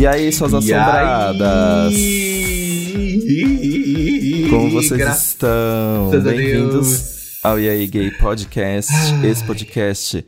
[0.00, 1.92] E aí, suas assombradas?
[4.48, 6.10] Como vocês Graças estão?
[6.22, 8.90] Bem-vindos ao E aí Gay Podcast.
[9.22, 10.24] Esse podcast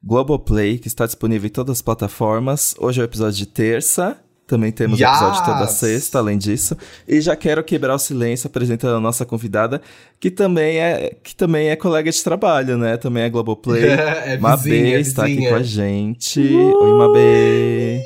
[0.00, 2.76] Globoplay, que está disponível em todas as plataformas.
[2.78, 4.16] Hoje é o episódio de terça.
[4.46, 5.10] Também temos Yes!
[5.10, 6.76] episódio toda sexta, além disso.
[7.08, 9.82] E já quero quebrar o silêncio apresentando a nossa convidada,
[10.20, 12.96] que também é, que também é colega de trabalho, né?
[12.96, 13.86] Também é Globoplay.
[14.24, 16.40] É Mabê vizinha, está aqui com a gente.
[16.40, 18.04] Oi, Mabê.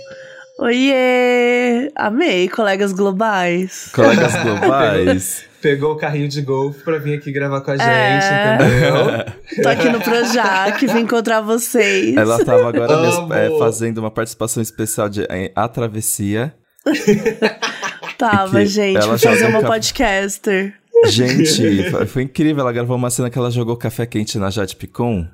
[0.61, 1.91] Oiê!
[1.97, 3.91] Amei, colegas globais.
[3.95, 5.45] Colegas globais.
[5.63, 8.55] Pegou o carrinho de golfe pra vir aqui gravar com a gente, É.
[8.57, 9.63] entendeu?
[9.63, 12.15] Tô aqui no Projac, vim encontrar vocês.
[12.17, 13.03] Ela estava agora Amo.
[13.29, 16.55] mesmo, é, fazendo uma participação especial de é, A Travessia.
[18.19, 20.75] Tava, gente, ela vou já fazer uma podcaster.
[21.07, 22.61] Gente, foi- foi incrível.
[22.61, 25.27] Ela gravou uma cena que ela jogou café quente na Jade Picon.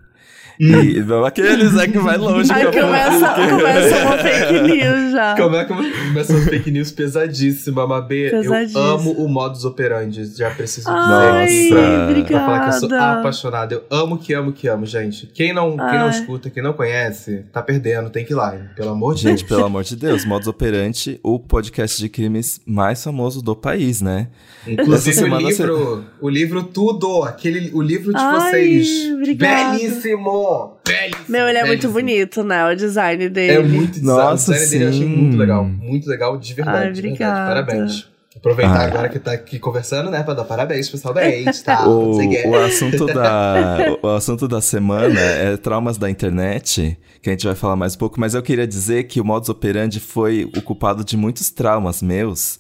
[0.61, 0.83] Hum.
[0.83, 2.51] E aqueles é que vai longe.
[2.53, 5.37] Aí que eu começa, começa uma fake news já.
[5.37, 8.31] Como é que começou uma fake news pesadíssima, Mabê?
[8.35, 12.25] Eu amo o modus operandi, já preciso dizer Ai, isso pra, Nossa.
[12.25, 13.21] pra falar que eu sou obrigada.
[13.21, 13.73] apaixonado.
[13.73, 15.27] Eu amo que amo que amo, gente.
[15.27, 18.63] Quem não, quem não escuta, quem não conhece, tá perdendo, tem que ir lá, hein?
[18.75, 19.49] pelo amor de Gente, Deus.
[19.49, 24.29] pelo amor de Deus, Modus Operandi, o podcast de crimes mais famoso do país, né?
[24.67, 29.13] Inclusive o livro, o livro tudo, aquele, o livro de Ai, vocês.
[29.15, 29.79] obrigada.
[29.79, 30.46] Belíssimo!
[30.87, 31.25] Belíssimo!
[31.29, 32.67] Meu, ele é muito bonito, né?
[32.71, 33.53] O design dele.
[33.53, 34.23] É muito design.
[34.23, 35.17] Nossa, o design dele eu achei sim.
[35.17, 35.65] muito legal.
[35.65, 36.79] Muito legal, de verdade.
[36.79, 37.49] Ai, de verdade.
[37.49, 38.17] Parabéns.
[38.37, 38.87] Aproveitar Ai.
[38.89, 40.23] agora que tá aqui conversando, né?
[40.23, 41.83] Pra dar parabéns pessoalmente, tá?
[41.87, 47.33] Não O, o assunto da, o assunto da semana é traumas da internet, que a
[47.33, 50.45] gente vai falar mais um pouco, mas eu queria dizer que o Modus Operandi foi
[50.55, 52.59] o culpado de muitos traumas meus.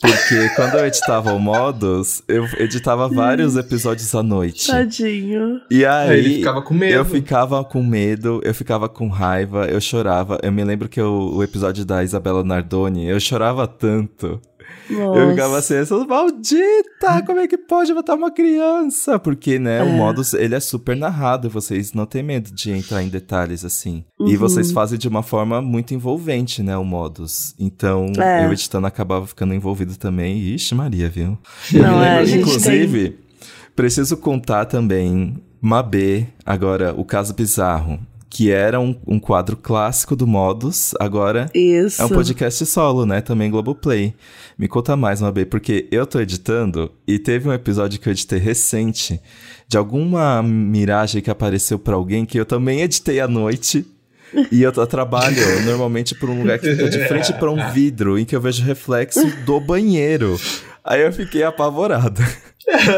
[0.00, 4.68] Porque quando eu editava o Modus, eu editava vários episódios à noite.
[4.68, 5.60] Tadinho.
[5.68, 6.94] E aí, Aí ele ficava com medo.
[6.94, 10.38] eu ficava com medo, eu ficava com raiva, eu chorava.
[10.42, 14.40] Eu me lembro que eu- o episódio da Isabela Nardoni, eu chorava tanto.
[14.90, 15.20] Nossa.
[15.20, 19.18] Eu ficava assim, essa maldita, como é que pode matar uma criança?
[19.18, 19.92] Porque, né, o É.
[19.92, 24.04] modus, ele é super narrado, vocês não têm medo de entrar em detalhes assim.
[24.20, 24.38] E Uhum.
[24.38, 27.54] vocês fazem de uma forma muito envolvente, né, o modus.
[27.58, 28.44] Então, É.
[28.46, 30.38] eu editando acabava ficando envolvido também.
[30.38, 31.38] E, Ixi, Maria, viu?
[31.72, 33.18] Não, Eu me é, lembro, gente inclusive,
[33.76, 37.98] preciso contar também, Mabê, agora, o caso bizarro.
[38.30, 42.02] Que era um, um quadro clássico do Modus, agora Isso.
[42.02, 43.20] é um podcast solo, né?
[43.20, 44.14] Também Globoplay.
[44.58, 48.38] Me conta mais, Mabê, porque eu tô editando e teve um episódio que eu editei
[48.38, 49.20] recente
[49.68, 53.86] de alguma miragem que apareceu pra alguém que eu também editei à noite.
[54.52, 58.26] E eu, trabalho normalmente por um lugar que fica de frente pra um vidro em
[58.26, 60.38] que eu vejo reflexo do banheiro.
[60.84, 62.22] Aí eu fiquei apavorado.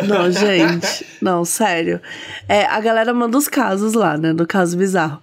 [0.09, 1.07] Não, gente.
[1.21, 2.01] Não, sério.
[2.49, 4.33] É, a galera manda os casos lá, né?
[4.33, 5.21] Do caso bizarro.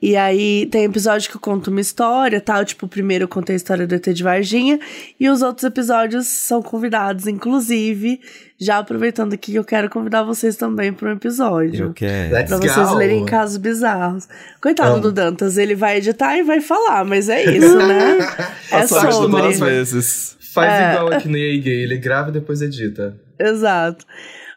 [0.00, 2.64] E aí tem episódio que eu conto uma história, tal.
[2.64, 4.78] Tipo, o primeiro eu contei a história do ET de Varginha.
[5.18, 8.20] E os outros episódios são convidados, inclusive.
[8.60, 11.86] Já aproveitando aqui, eu quero convidar vocês também para um episódio.
[11.86, 12.32] Eu quero.
[12.32, 12.94] Let's Pra vocês go.
[12.94, 14.28] lerem casos bizarros.
[14.62, 15.02] Coitado Amo.
[15.02, 18.18] do Dantas, ele vai editar e vai falar, mas é isso, né?
[18.70, 19.26] é sobre.
[19.28, 20.36] duas vezes.
[20.54, 20.92] Faz É.
[20.94, 23.16] igual aqui no EA Gay, ele grava e depois edita.
[23.38, 24.04] Exato.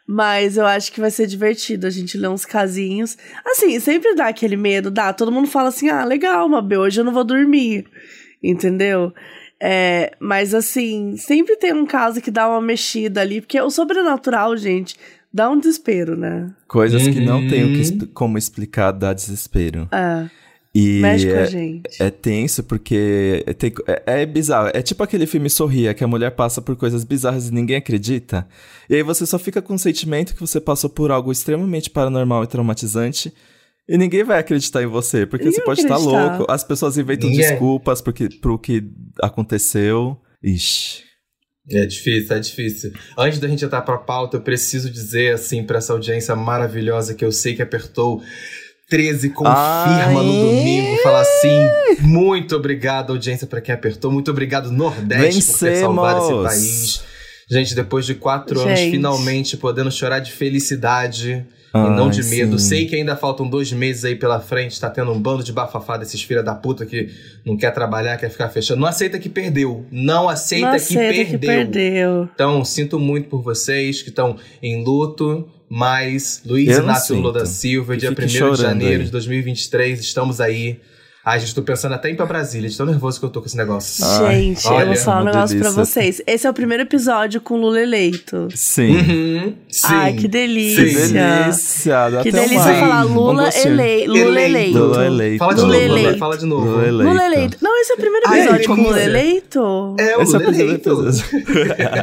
[0.06, 3.16] Mas eu acho que vai ser divertido a gente ler uns casinhos.
[3.46, 5.12] Assim, sempre dá aquele medo, dá.
[5.12, 7.86] Todo mundo fala assim: ah, legal, Mabel, hoje eu não vou dormir.
[8.42, 9.12] Entendeu?
[9.60, 14.56] É, mas assim, sempre tem um caso que dá uma mexida ali, porque o sobrenatural,
[14.56, 14.96] gente,
[15.32, 16.50] dá um desespero, né?
[16.66, 17.46] Coisas que não Uhum.
[17.48, 19.88] tenho que expl- como explicar dá desespero.
[19.92, 20.28] É,
[20.74, 22.02] E mexe com é, a gente.
[22.02, 24.70] É tenso porque é, tem- é- é bizarro.
[24.72, 28.48] É tipo aquele filme Sorria, que a mulher passa por coisas bizarras e ninguém acredita.
[28.88, 32.44] E aí você só fica com o sentimento que você passou por algo extremamente paranormal
[32.44, 33.32] e traumatizante.
[33.86, 36.46] E ninguém vai acreditar em você, porque Ninguém você pode estar louco.
[36.50, 37.48] As pessoas inventam Ninguém.
[37.50, 38.82] desculpas porque, pro que
[39.20, 40.16] aconteceu.
[40.42, 41.02] Ixi.
[41.70, 42.92] É difícil, é difícil.
[43.16, 47.24] Antes da gente entrar pra pauta, eu preciso dizer, assim, pra essa audiência maravilhosa que
[47.24, 48.22] eu sei que apertou
[48.92, 49.56] 13, confirma
[50.06, 50.12] Ai.
[50.14, 51.66] no domingo, falar assim,
[52.00, 56.46] muito obrigado, audiência, pra quem apertou, muito obrigado, Nordeste, por ter salvado esse Vencemos.
[56.46, 57.04] país.
[57.50, 58.90] Gente, depois de quatro anos, Gente.
[58.90, 61.42] finalmente podendo chorar de felicidade
[61.74, 62.58] e não de medo.
[62.58, 62.68] sim.
[62.68, 65.96] Sei que ainda faltam dois meses aí pela frente, tá tendo um bando de bafafá
[65.96, 67.08] desses filha da puta que
[67.46, 68.78] não quer trabalhar, quer ficar fechando.
[68.82, 69.86] Não aceita que perdeu.
[69.90, 71.38] Não aceita, Não que, aceita perdeu.
[71.38, 72.28] que perdeu.
[72.34, 77.96] Então, sinto muito por vocês que estão em luto, mas Luiz Inácio Lula da Silva,
[77.96, 79.04] dia 1 fique de janeiro aí.
[79.06, 80.78] de 2023, estamos aí
[81.24, 83.38] Ai, gente, tô pensando até em ir pra Brasília, de tão nervoso que eu tô
[83.40, 84.04] com esse negócio.
[84.26, 85.84] Gente, eu vou falar um negócio pra delícia.
[85.84, 86.20] vocês.
[86.26, 88.48] Esse é o primeiro episódio com Lula eleito.
[88.56, 88.96] Sim.
[88.96, 89.86] Uhum, sim.
[89.88, 90.82] Ai, que Que delícia.
[91.44, 92.10] delícia.
[92.10, 93.80] Dá Que delícia falar Lula, gostinho.
[93.80, 94.06] ele...
[94.08, 94.78] Lula eleito.
[94.78, 95.38] Lula eleito.
[95.38, 96.18] Fala de Lula novo, Lula, eleito.
[96.18, 96.66] fala de novo.
[96.66, 97.08] Lula eleito.
[97.08, 97.56] Lula eleito.
[97.62, 99.04] Não, esse é o primeiro Ai, episódio gente, com Lula é?
[99.04, 99.96] eleito.
[100.00, 100.90] É, o Esse é o Lula primeiro eleito.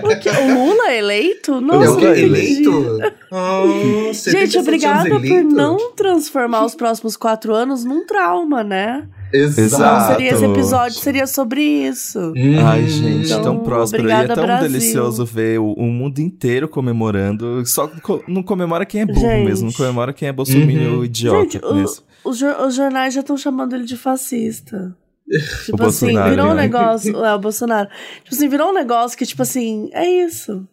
[0.08, 0.30] O, quê?
[0.30, 1.60] O Lula eleito?
[1.60, 2.06] Nossa, É o que?
[2.06, 3.00] Lula Eleito?
[3.34, 9.04] Ah, Gente, 77 obrigada por não transformar os próximos quatro anos num trauma, né?
[9.34, 9.84] Exato.
[10.10, 12.20] Não seria esse episódio, seria sobre isso.
[12.36, 12.66] Uhum.
[12.66, 14.08] Ai, gente, Então, tão próspero.
[14.08, 14.68] E é obrigada, tão Brasil.
[14.70, 17.66] delicioso ver o, o mundo inteiro comemorando.
[17.66, 19.46] Só co- não comemora quem é burro Gente.
[19.46, 21.06] mesmo, não comemora quem é bolsominion Uhum.
[21.06, 22.04] idiota Gente, o- mesmo.
[22.24, 24.96] Os, os jornais já estão chamando ele de fascista.
[25.66, 26.62] Tipo O assim, Bolsonaro, virou um né?
[26.64, 27.24] negócio.
[27.26, 27.88] É, o Bolsonaro.
[28.24, 30.68] Tipo assim, virou um negócio que, tipo assim, é isso.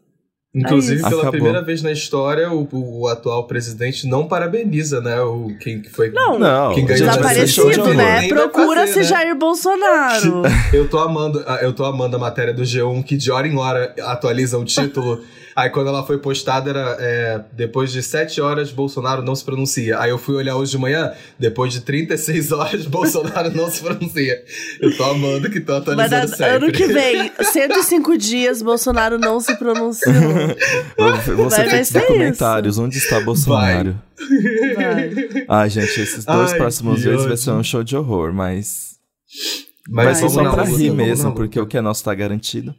[0.57, 1.33] Inclusive, Aí, pela Acabou.
[1.33, 5.21] primeira vez na história, o, o atual presidente não parabeniza, né?
[5.21, 6.11] O, quem que foi.
[6.11, 8.27] Não, Não, Quem ganhou Desaparecido, né?
[8.27, 9.05] Procura-se né?
[9.05, 10.43] Jair Bolsonaro.
[10.73, 13.95] Eu tô amando, eu tô amando a matéria do G1 que de hora em hora
[14.01, 15.23] atualiza o título.
[15.57, 19.99] Aí quando ela foi postada era é, depois de 7 horas Bolsonaro não se pronuncia.
[19.99, 24.45] Aí eu fui olhar hoje de manhã, depois de 36 horas Bolsonaro não se pronuncia.
[24.81, 26.45] Eu tô amando que tô Mas atualizando a- sempre.
[26.57, 30.15] ano que vem, 105 dias, Bolsonaro não se pronunciou.
[31.37, 32.77] Você Vai tem ser comentários.
[32.79, 33.97] Onde está Bolsonaro?
[34.77, 35.11] Vai.
[35.49, 38.97] Ai, gente, esses dois Ai, próximos que vezes vai ser um show de horror, mas.
[39.89, 42.15] Mas vai ser vamos só pra rir vamos mesmo, porque o que é nosso tá
[42.15, 42.75] garantido.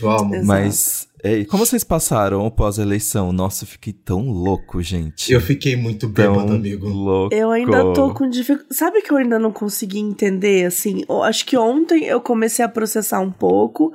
[0.00, 0.46] Vamos.
[0.46, 1.09] Mas.
[1.22, 3.32] Ei, como vocês passaram o pós-eleição?
[3.32, 5.32] Nossa, eu fiquei tão louco, gente.
[5.32, 6.88] Eu fiquei muito tão bêbado, amigo.
[6.88, 7.34] louco.
[7.34, 8.74] Eu ainda tô com dificuldade.
[8.74, 11.04] Sabe que eu ainda não consegui entender, assim?
[11.08, 13.92] Eu acho que ontem eu comecei a processar um pouco.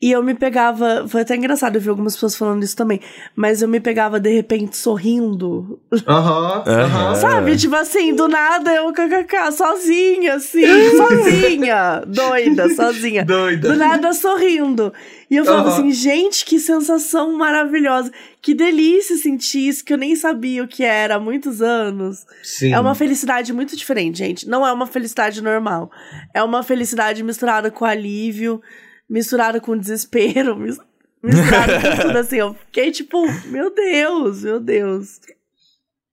[0.00, 1.06] E eu me pegava.
[1.08, 3.00] Foi até engraçado, eu vi algumas pessoas falando isso também.
[3.34, 5.80] Mas eu me pegava de repente sorrindo.
[6.06, 7.12] Aham, aham.
[7.12, 7.14] É.
[7.14, 7.56] Sabe?
[7.56, 10.60] Tipo assim, do nada eu kkk, sozinha, assim,
[10.96, 12.02] sozinha.
[12.06, 13.24] Doida, sozinha.
[13.24, 13.72] Doida.
[13.72, 14.92] Do nada sorrindo.
[15.30, 18.12] E eu falava assim, gente, que sensação maravilhosa.
[18.42, 22.26] Que delícia sentir isso, que eu nem sabia o que era há muitos anos.
[22.42, 22.72] Sim.
[22.72, 24.46] É uma felicidade muito diferente, gente.
[24.46, 25.90] Não é uma felicidade normal.
[26.34, 28.60] É uma felicidade misturada com alívio,
[29.08, 30.78] misturada com desespero, mis-
[31.22, 32.36] misturada com tudo assim.
[32.36, 35.20] Eu fiquei tipo, meu Deus, meu Deus.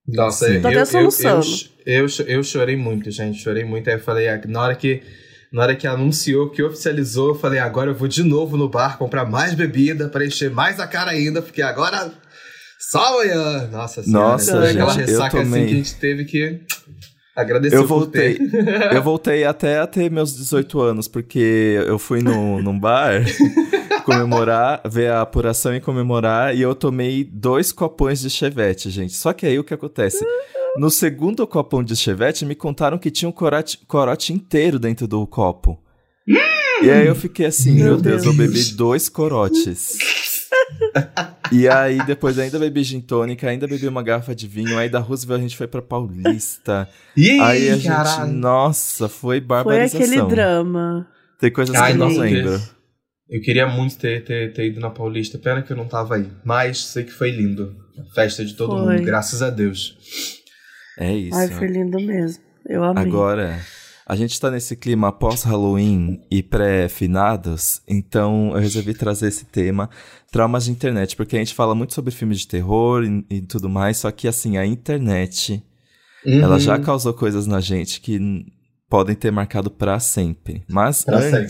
[0.07, 0.62] Nossa, eu,
[1.86, 3.40] eu, eu, eu, chorei muito, gente.
[3.40, 3.90] Chorei muito.
[3.90, 5.01] Aí eu falei, ah, na hora que.
[5.51, 8.98] Na hora que anunciou, que oficializou, eu falei, agora eu vou de novo no bar
[8.98, 12.12] comprar mais bebida pra encher mais a cara ainda, porque agora
[12.80, 13.68] só amanhã.
[13.68, 14.30] Nossa senhora.
[14.30, 16.62] Nossa, aquela gente, eu ressaca assim que a gente teve que
[17.35, 18.38] agradecer Eu voltei.
[18.94, 23.24] Eu voltei até a ter meus 18 anos, porque eu fui no, num bar
[24.06, 29.13] comemorar, ver a apuração e comemorar, e eu tomei dois copões de chevette, gente.
[29.13, 30.25] Só que aí o que acontece?
[30.77, 35.25] No segundo copão de chevette, me contaram que tinha um corote, corote inteiro dentro do
[35.27, 35.80] copo.
[36.81, 38.51] E aí eu fiquei assim, meu, Meu Deus, eu Deus.
[38.51, 39.97] bebi dois corotes.
[41.51, 45.00] E aí depois ainda bebi gin tônica, ainda bebi uma garrafa de vinho, aí da
[45.00, 46.88] Roosevelt a gente foi pra Paulista.
[47.15, 48.31] Ih, Aí a gente, caralho.
[48.33, 50.01] nossa, foi Foi barbarização.
[50.06, 51.07] aquele drama.
[51.39, 52.62] Tem coisas Ai, que eu não lembro.
[53.30, 56.27] Eu queria muito ter, ter, ter ido na Paulista, pena que eu não tava aí.
[56.44, 57.75] Mas sei que foi lindo.
[57.98, 58.95] A festa de todo Foi.
[58.95, 59.98] mundo, graças a Deus.
[61.00, 61.36] É isso.
[61.38, 62.44] Ai, foi lindo mesmo.
[62.68, 63.04] Eu amei.
[63.04, 63.59] Agora,
[64.06, 69.90] a gente tá nesse clima pós-Halloween e pré-finados, então eu resolvi trazer esse tema,
[70.32, 73.70] traumas de internet, porque a gente fala muito sobre filmes de terror e, e tudo
[73.70, 75.64] mais, só que assim, a internet,
[76.26, 76.60] ela Uhum.
[76.60, 78.46] já causou coisas na gente que
[78.90, 80.64] podem ter marcado pra sempre.
[80.69, 81.48] Mas Pra sempre.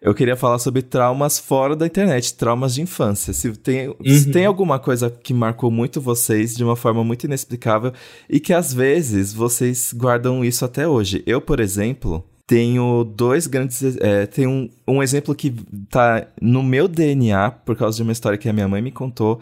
[0.00, 3.32] Eu queria falar sobre traumas fora da internet, traumas de infância.
[3.32, 4.32] Se tem, se Uhum.
[4.32, 7.92] tem alguma coisa que marcou muito vocês de uma forma muito inexplicável
[8.28, 11.22] e que às vezes vocês guardam isso até hoje.
[11.26, 13.82] Eu, por exemplo, tenho dois grandes.
[14.00, 15.54] É, tem um, um exemplo que
[15.88, 19.40] tá no meu DNA, por causa de uma história que a minha mãe me contou.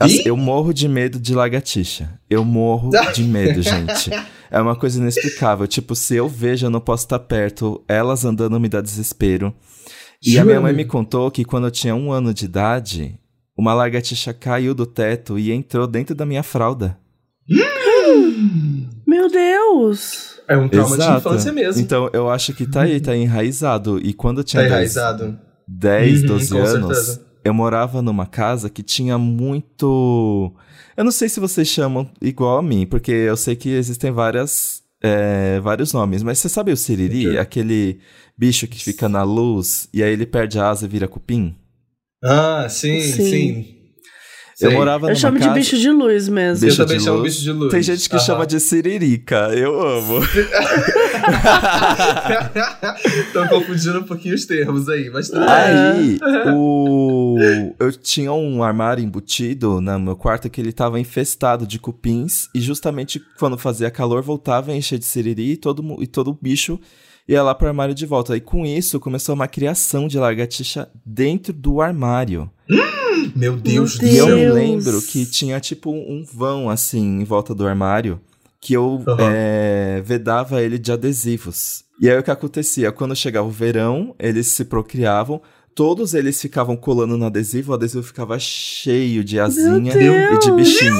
[0.00, 2.18] Assim, eu morro de medo de lagartixa.
[2.28, 4.10] Eu morro de medo, gente.
[4.50, 5.66] É uma coisa inexplicável.
[5.66, 7.84] Tipo, se eu vejo, eu não posso estar perto.
[7.86, 9.54] Elas andando me dá desespero.
[10.24, 13.18] E a minha mãe me contou que quando eu tinha um ano de idade,
[13.56, 16.98] uma lagartixa caiu do teto e entrou dentro da minha fralda.
[19.06, 20.40] Meu Deus!
[20.48, 21.18] É um trauma de Exato.
[21.28, 21.80] infância mesmo.
[21.80, 23.98] Então, eu acho que tá aí, tá enraizado.
[24.02, 25.38] E quando eu tá tinha 10, enraizado.
[25.68, 27.29] 10 Uhum, 12 com anos, certeza.
[27.44, 30.52] Eu morava numa casa que tinha muito.
[30.96, 34.82] Eu não sei se vocês chamam igual a mim, porque eu sei que existem várias,
[35.02, 37.28] é, vários nomes, mas você sabe o siriri?
[37.28, 37.38] Ok.
[37.38, 38.00] Aquele
[38.36, 41.56] bicho que fica na luz e aí ele perde a asa e vira cupim?
[42.22, 43.22] Ah, sim, Sim.
[43.22, 43.79] sim.
[44.60, 45.50] Eu morava Eu numa chamo casa...
[45.50, 46.66] de bicho de luz mesmo.
[46.66, 47.32] Bicho Eu também de chamo luz.
[47.32, 47.70] bicho de luz.
[47.70, 48.24] Tem gente que Aham.
[48.24, 49.36] chama de siririca.
[49.54, 50.20] Eu amo.
[53.26, 55.48] Estão confundindo um pouquinho os termos aí, mas tudo bem.
[55.50, 56.18] Aí,
[56.54, 57.36] o...
[57.78, 62.48] eu tinha um armário embutido no meu quarto que ele tava infestado de cupins.
[62.54, 66.78] E justamente quando fazia calor, voltava a encher de siriri e todo, e todo bicho
[67.28, 68.36] ia lá pro armário de volta.
[68.36, 72.50] E com isso, começou uma criação de lagartixa dentro do armário.
[73.34, 74.36] Meu Deus do E eu céu.
[74.36, 74.54] me Deus.
[74.54, 78.20] lembro que tinha tipo um vão assim em volta do armário
[78.60, 79.16] que eu Aham.
[79.32, 81.82] é, vedava ele de adesivos.
[82.00, 82.92] E aí o que acontecia?
[82.92, 85.40] Quando chegava o verão, eles se procriavam,
[85.74, 90.56] todos eles ficavam colando no adesivo, o adesivo ficava cheio de asinha e de Deus!
[90.56, 90.94] bichinho.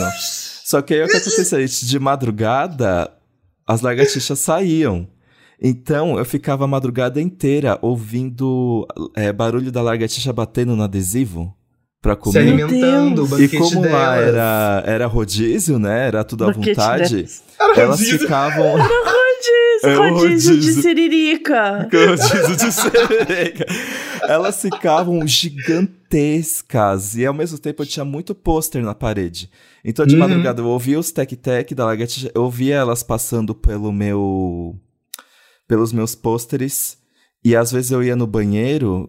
[0.64, 1.66] Só que aí o que acontecia?
[1.88, 3.10] De madrugada,
[3.66, 5.06] as lagartixas saíam.
[5.60, 11.54] Então eu ficava a madrugada inteira ouvindo é, barulho da lagartixa batendo no adesivo
[12.02, 12.38] pra Se comer.
[12.40, 13.40] alimentando, o Deus.
[13.52, 14.28] E como lá delas.
[14.28, 16.06] era, era rodízio, né?
[16.08, 17.14] Era tudo à Banquete vontade.
[17.16, 17.42] delas.
[17.76, 18.18] Elas rodízio.
[18.18, 18.72] ficavam.
[18.76, 19.20] Rodízio,
[19.84, 20.82] É o rodízio de rodízio.
[20.82, 21.88] siririca.
[21.92, 23.66] rodízio de sereia.
[24.28, 27.16] Elas ficavam gigantescas.
[27.16, 29.50] E ao mesmo tempo eu tinha muito pôster na parede.
[29.84, 30.20] Então de Uhum.
[30.20, 32.30] madrugada eu ouvia os tec-tec da lagartixa.
[32.34, 34.74] Eu ouvia elas passando pelo meu.
[35.66, 36.98] pelos meus pôsteres.
[37.44, 39.08] E às vezes eu ia no banheiro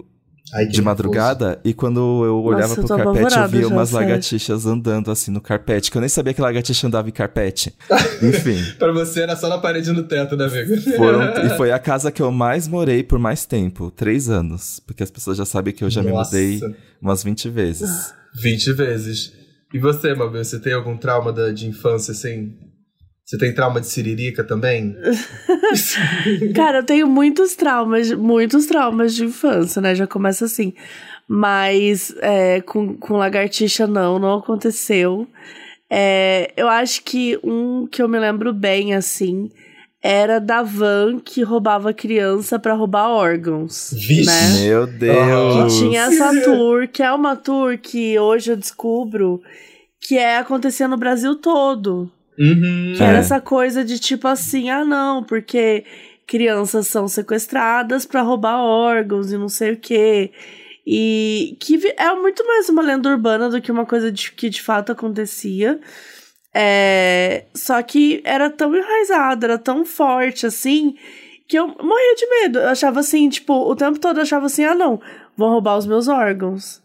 [0.53, 3.67] Ai, de madrugada e quando eu olhava Nossa, eu pro tô carpete eu via já,
[3.67, 4.05] umas sério.
[4.08, 7.74] lagartixas andando assim no carpete, que eu nem sabia que lagartixa andava em carpete.
[8.22, 8.58] Enfim.
[8.77, 10.79] Pra você era só na parede e no teto, né, Vega?
[10.98, 15.03] foram, e foi a casa que eu mais morei por mais tempo, três anos, porque
[15.03, 16.36] as pessoas já sabem que eu já me Nossa.
[16.36, 16.60] mudei
[17.01, 18.13] umas 20 vezes.
[18.34, 19.34] 20 vezes.
[19.74, 22.53] E você, Mabel, você tem algum trauma da- de infância, assim?
[23.32, 24.94] Você tem trauma de siririca também?
[26.54, 29.96] Cara, eu tenho muitos traumas, muitos traumas de infância, né?
[29.96, 30.74] Já começa assim.
[31.30, 35.26] Mas é, com, com lagartixa não, não aconteceu.
[35.90, 39.50] É, eu acho que um que eu me lembro bem, assim,
[40.04, 43.94] era da van que roubava criança pra roubar órgãos.
[43.94, 44.26] Vixe.
[44.26, 44.68] Né?
[44.68, 45.80] Meu Que Deus!
[45.80, 49.42] tinha essa tour, que é uma tour que hoje eu descubro
[50.02, 52.12] que é acontecia no Brasil todo.
[52.40, 52.94] Uhum.
[52.96, 53.20] Que era É.
[53.20, 55.84] essa coisa de tipo assim, ah não, porque
[56.26, 60.32] crianças são sequestradas pra roubar órgãos e não sei o quê.
[60.88, 64.62] E que é muito mais uma lenda urbana do que uma coisa de- que de
[64.62, 65.80] fato acontecia.
[66.54, 70.96] É, só que era tão enraizado, era tão forte assim,
[71.48, 72.60] que eu morria de medo.
[72.60, 75.00] Eu achava assim, tipo, o tempo todo eu achava assim, ah não,
[75.38, 76.82] vão roubar os meus órgãos.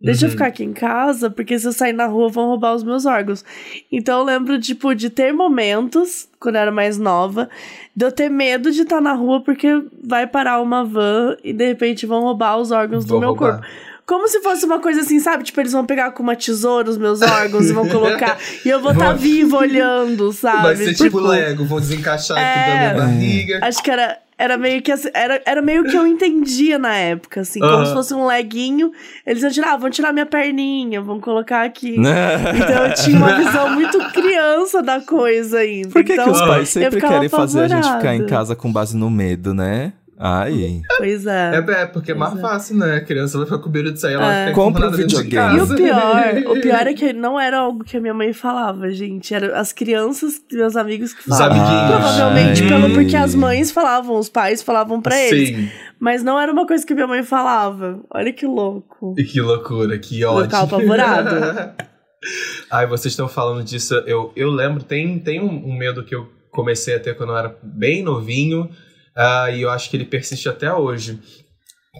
[0.00, 0.32] Deixa eu Uhum.
[0.32, 3.44] ficar aqui em casa, porque se eu sair na rua vão roubar os meus órgãos.
[3.90, 7.48] Então eu lembro, tipo, de ter momentos, quando eu era mais nova,
[7.94, 9.68] de eu ter medo de estar na rua porque
[10.04, 13.60] vai parar uma van e de repente vão roubar os órgãos Vão do meu roubar.
[13.60, 13.66] corpo.
[14.04, 15.42] Como se fosse uma coisa assim, sabe?
[15.42, 18.38] Tipo, eles vão pegar com uma tesoura os meus órgãos e vão colocar.
[18.64, 20.62] e eu vou estar Vão- viva olhando, sabe?
[20.62, 22.78] Vai ser tipo Lego, vou desencaixar aqui da É.
[22.92, 23.58] minha barriga.
[23.62, 27.40] Acho que era, era meio que assim, era, era meio que eu entendia na época,
[27.40, 28.92] assim, como se fosse um leguinho.
[29.26, 31.98] Eles iam tirar, ah, vão tirar minha perninha, vão colocar aqui.
[31.98, 32.34] Né?
[32.54, 35.88] Então eu tinha uma visão muito criança da coisa ainda.
[35.88, 38.26] Por que, então, que os pais sempre querem fazer a gente ficar em apavorada.
[38.26, 39.92] casa com base no medo, né?
[40.18, 40.80] Ai.
[40.96, 41.56] Pois é.
[41.56, 42.40] É, é, porque é mais é.
[42.40, 42.96] fácil, né?
[42.96, 44.46] A criança vai ficar com medo de sair, ela vai É.
[44.48, 45.58] ficar Compra um videogame.
[45.58, 48.90] E o pior, o pior é que não era algo que a minha mãe falava,
[48.90, 49.34] gente.
[49.34, 51.58] Era as crianças, meus amigos que Os falavam.
[51.60, 51.90] amiguinhos.
[52.00, 52.68] Provavelmente Ai.
[52.68, 55.48] pelo porque as mães falavam, os pais falavam pra eles.
[55.50, 55.68] Sim.
[56.00, 58.00] Mas não era uma coisa que minha mãe falava.
[58.10, 59.14] Olha que louco.
[59.18, 60.44] E que loucura, que Eu ódio.
[60.44, 61.74] ficava apavorada.
[62.70, 63.94] Ai, vocês estão falando disso.
[64.06, 67.36] Eu, eu lembro, tem, tem um, um medo que eu comecei a ter quando eu
[67.38, 68.68] era bem novinho.
[69.16, 71.18] Ah, e eu acho que ele persiste até hoje.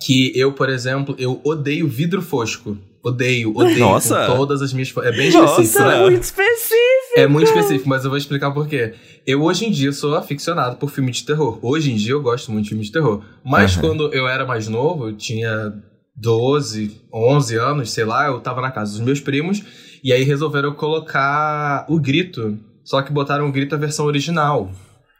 [0.04, 2.76] Que eu, por exemplo, eu odeio vidro fosco.
[3.02, 4.26] Odeio, odeio Nossa.
[4.26, 4.94] com todas as minhas...
[4.98, 5.62] É bem Nossa.
[5.62, 6.02] específico, é né?
[6.02, 6.86] muito específico.
[7.16, 8.94] É muito específico, mas eu vou explicar por quê.
[9.26, 11.58] Eu hoje em dia sou aficionado por filme de terror.
[11.62, 13.24] Hoje em dia eu gosto muito de filme de terror.
[13.42, 13.80] Mas Aham.
[13.80, 15.72] quando eu era mais novo, eu tinha
[16.16, 19.62] 12, 11 anos, sei lá, eu tava na casa dos meus primos
[20.02, 22.58] e aí resolveram colocar o grito.
[22.84, 24.70] Só que botaram o grito a versão original.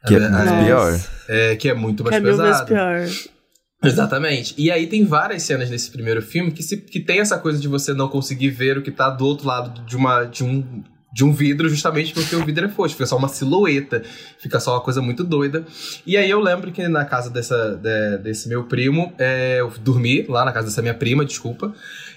[0.06, 0.64] Que é A- muito Nossa.
[0.64, 1.00] pior.
[1.28, 2.66] é, que é muito Que mais é mil vezes pesado.
[2.68, 3.06] pior.
[3.84, 4.54] Exatamente.
[4.56, 7.68] E aí tem várias cenas nesse primeiro filme que, se, que tem essa coisa de
[7.68, 10.82] você não conseguir ver o que tá do outro lado de, uma, de, um,
[11.12, 14.02] de um vidro, justamente porque o vidro é fosco, fica só uma silhueta,
[14.40, 15.64] fica só uma coisa muito doida.
[16.06, 20.24] E aí eu lembro que na casa dessa, de- desse meu primo, é, eu dormi
[20.28, 21.72] lá na casa dessa minha prima, desculpa.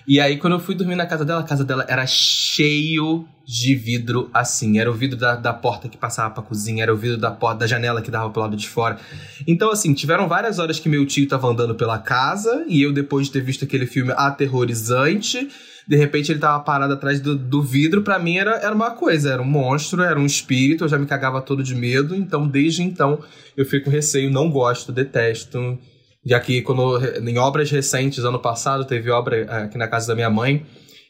[0.07, 3.73] E aí quando eu fui dormir na casa dela, a casa dela era cheio de
[3.73, 4.77] vidro assim.
[4.77, 7.61] Era o vidro da, da porta que passava pra cozinha, era o vidro da porta
[7.61, 8.99] da janela que dava pro lado de fora.
[9.47, 13.25] Então, assim, tiveram várias horas que meu tio tava andando pela casa e eu, depois
[13.25, 15.49] de ter visto aquele filme aterrorizante,
[15.87, 19.33] De repente ele tava parado atrás do, do vidro, para mim era, era uma coisa,
[19.33, 22.83] era um monstro, era um espírito, eu já me cagava todo de medo, então desde
[22.83, 23.17] então
[23.57, 25.79] eu fico com receio, não gosto, detesto.
[26.23, 30.13] Já que quando, em obras recentes, ano passado, teve obra eh, aqui na casa da
[30.13, 30.63] minha mãe,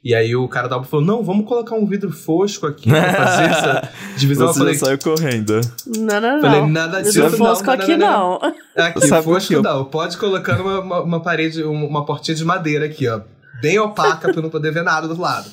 [0.03, 3.13] e aí o cara da obra falou: não, vamos colocar um vidro fosco aqui pra
[3.13, 4.48] fazer essa divisão.
[4.48, 5.62] Você eu falei, já saiu correndo.
[5.86, 6.41] Não, não, não.
[6.41, 7.22] Falei, nada disso.
[7.22, 8.39] Vidro fosco não, aqui não.
[8.77, 9.86] Aqui, Sabe fosco eu- não.
[9.86, 13.22] Pode colocar uma, uma, uma parede, um- uma portinha de madeira aqui, ó.
[13.62, 15.50] Bem opaca pra eu não poder ver nada do lado.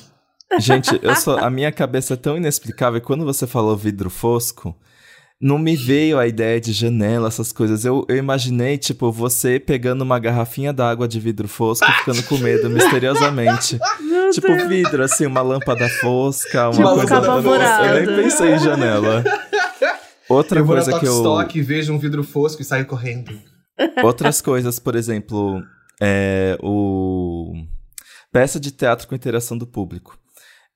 [0.59, 2.99] Gente, eu só, a minha cabeça é tão inexplicável.
[2.99, 4.73] e Quando você falou vidro fosco,
[5.39, 7.85] não me veio a ideia de janela, essas coisas.
[7.85, 12.37] Eu, eu imaginei, tipo, você pegando uma garrafinha d'água de vidro fosco e ficando com
[12.37, 13.79] medo misteriosamente.
[13.99, 14.67] Meu tipo, Deus.
[14.67, 17.85] vidro, assim, uma lâmpada fosca, uma Tipo, coisa da.
[17.85, 19.23] Eu nem pensei em janela.
[20.27, 21.13] Outra eu vou coisa na que eu.
[21.13, 23.31] Stock e vejo um vidro fosco e saio correndo.
[24.03, 25.61] Outras coisas, por exemplo,
[26.01, 27.53] é, o
[28.31, 30.17] peça de teatro com interação do público.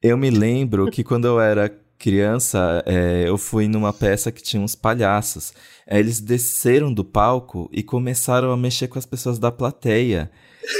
[0.01, 1.69] Eu me lembro que quando eu era
[2.01, 5.53] criança, é, eu fui numa peça que tinha uns palhaços.
[5.87, 10.31] Aí eles desceram do palco e começaram a mexer com as pessoas da plateia.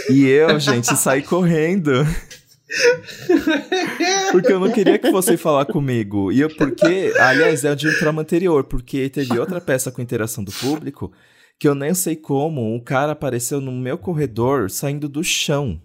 [0.09, 1.91] E eu, gente, saí correndo.
[4.31, 6.31] Porque eu não queria que fossem falar comigo.
[6.31, 10.43] E eu, porque, aliás, é de um trauma anterior, porque teve outra peça com interação
[10.43, 11.11] do público
[11.59, 15.79] que eu nem sei como, um cara apareceu no meu corredor saindo do chão.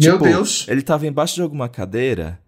[0.00, 0.66] Meu Tipo, Deus.
[0.66, 2.40] Ele tava embaixo de alguma cadeira.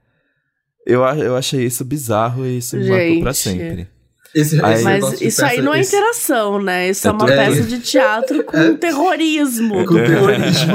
[0.86, 3.88] Eu, eu achei isso bizarro e isso me marcou pra sempre.
[4.34, 6.90] Esse, Aí- esse Mas isso aí não é esse- interação, né?
[6.90, 7.36] Isso é, É uma tudo- É.
[7.48, 8.74] peça de teatro com É.
[8.74, 9.84] terrorismo.
[9.86, 10.74] Com terrorismo.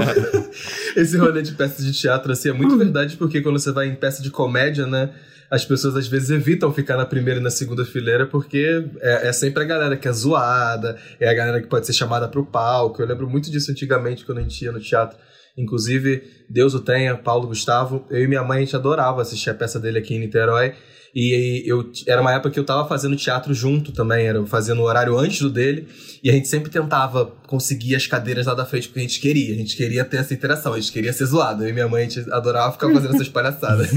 [0.95, 3.95] Esse rolê de peça de teatro, assim, é muito verdade, porque quando você vai em
[3.95, 5.11] peça de comédia, né?
[5.49, 9.33] As pessoas às vezes evitam ficar na primeira e na segunda fileira, porque é, é
[9.33, 13.01] sempre a galera que é zoada, é a galera que pode ser chamada pro palco.
[13.01, 15.17] Eu lembro muito disso antigamente, quando a gente ia no teatro.
[15.57, 18.05] Inclusive, Deus o tenha, Paulo Gustavo.
[18.09, 20.73] Eu e minha mãe, a gente adorava assistir a peça dele aqui em Niterói.
[21.13, 24.85] E eu era uma época que eu tava fazendo teatro junto também, era fazendo o
[24.85, 25.87] horário antes do dele,
[26.23, 29.53] e a gente sempre tentava conseguir as cadeiras lá da frente porque a gente queria,
[29.53, 31.65] a gente queria ter essa interação, a gente queria ser zoado.
[31.65, 33.89] Eu e minha mãe a gente adorava ficar fazendo essas palhaçadas.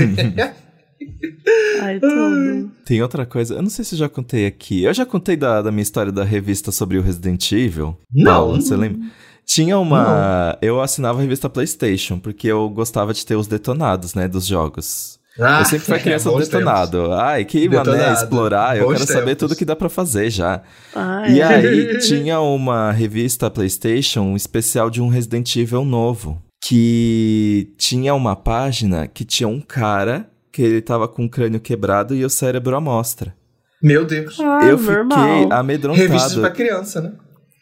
[1.81, 2.73] Ai, tudo.
[2.85, 4.83] Tem outra coisa, eu não sei se eu já contei aqui.
[4.83, 7.97] Eu já contei da, da minha história da revista sobre o Resident Evil.
[8.13, 8.25] Não.
[8.25, 9.07] Paulo, você lembra?
[9.47, 10.57] Tinha uma.
[10.63, 15.19] Eu assinava a revista PlayStation, porque eu gostava de ter os detonados, né, dos jogos.
[15.39, 17.13] Ah, eu sempre fui criança do detonado.
[17.13, 18.13] Ai, que mané Detonado.
[18.23, 18.77] explorar.
[18.79, 19.39] Eu Bons quero saber tempos.
[19.41, 20.63] tudo que dá pra fazer já.
[20.95, 26.41] Ai, E aí tinha uma revista PlayStation um especial de um Resident Evil novo.
[26.67, 32.15] Que tinha uma página que tinha um cara que ele tava com o crânio quebrado
[32.15, 33.35] e o cérebro à mostra.
[33.83, 34.39] Meu Deus.
[34.41, 35.19] Ah, eu normal.
[35.19, 36.41] fiquei Revista amedrontado.
[36.41, 37.13] pra criança, né?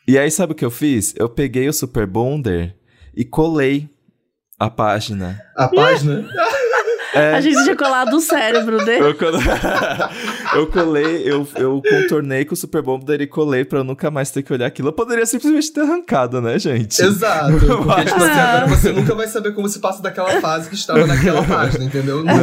[0.06, 1.14] E aí, sabe o que eu fiz?
[1.16, 2.74] Eu peguei o Super Bonder
[3.14, 3.88] e colei
[4.58, 5.40] a página.
[5.56, 6.28] A página.
[7.14, 9.04] É, A gente tinha colado o cérebro dele.
[9.04, 9.16] eu,
[10.60, 14.30] eu colei, eu, eu contornei com o Super Bonder e colei pra eu nunca mais
[14.30, 14.88] ter que olhar aquilo.
[14.88, 17.02] Eu poderia simplesmente ter arrancado, né, gente?
[17.02, 17.52] Exato.
[17.58, 21.06] Porque, tipo assim, agora você nunca vai saber como se passa daquela fase que estava
[21.06, 22.24] naquela página, entendeu?
[22.24, 22.34] Não,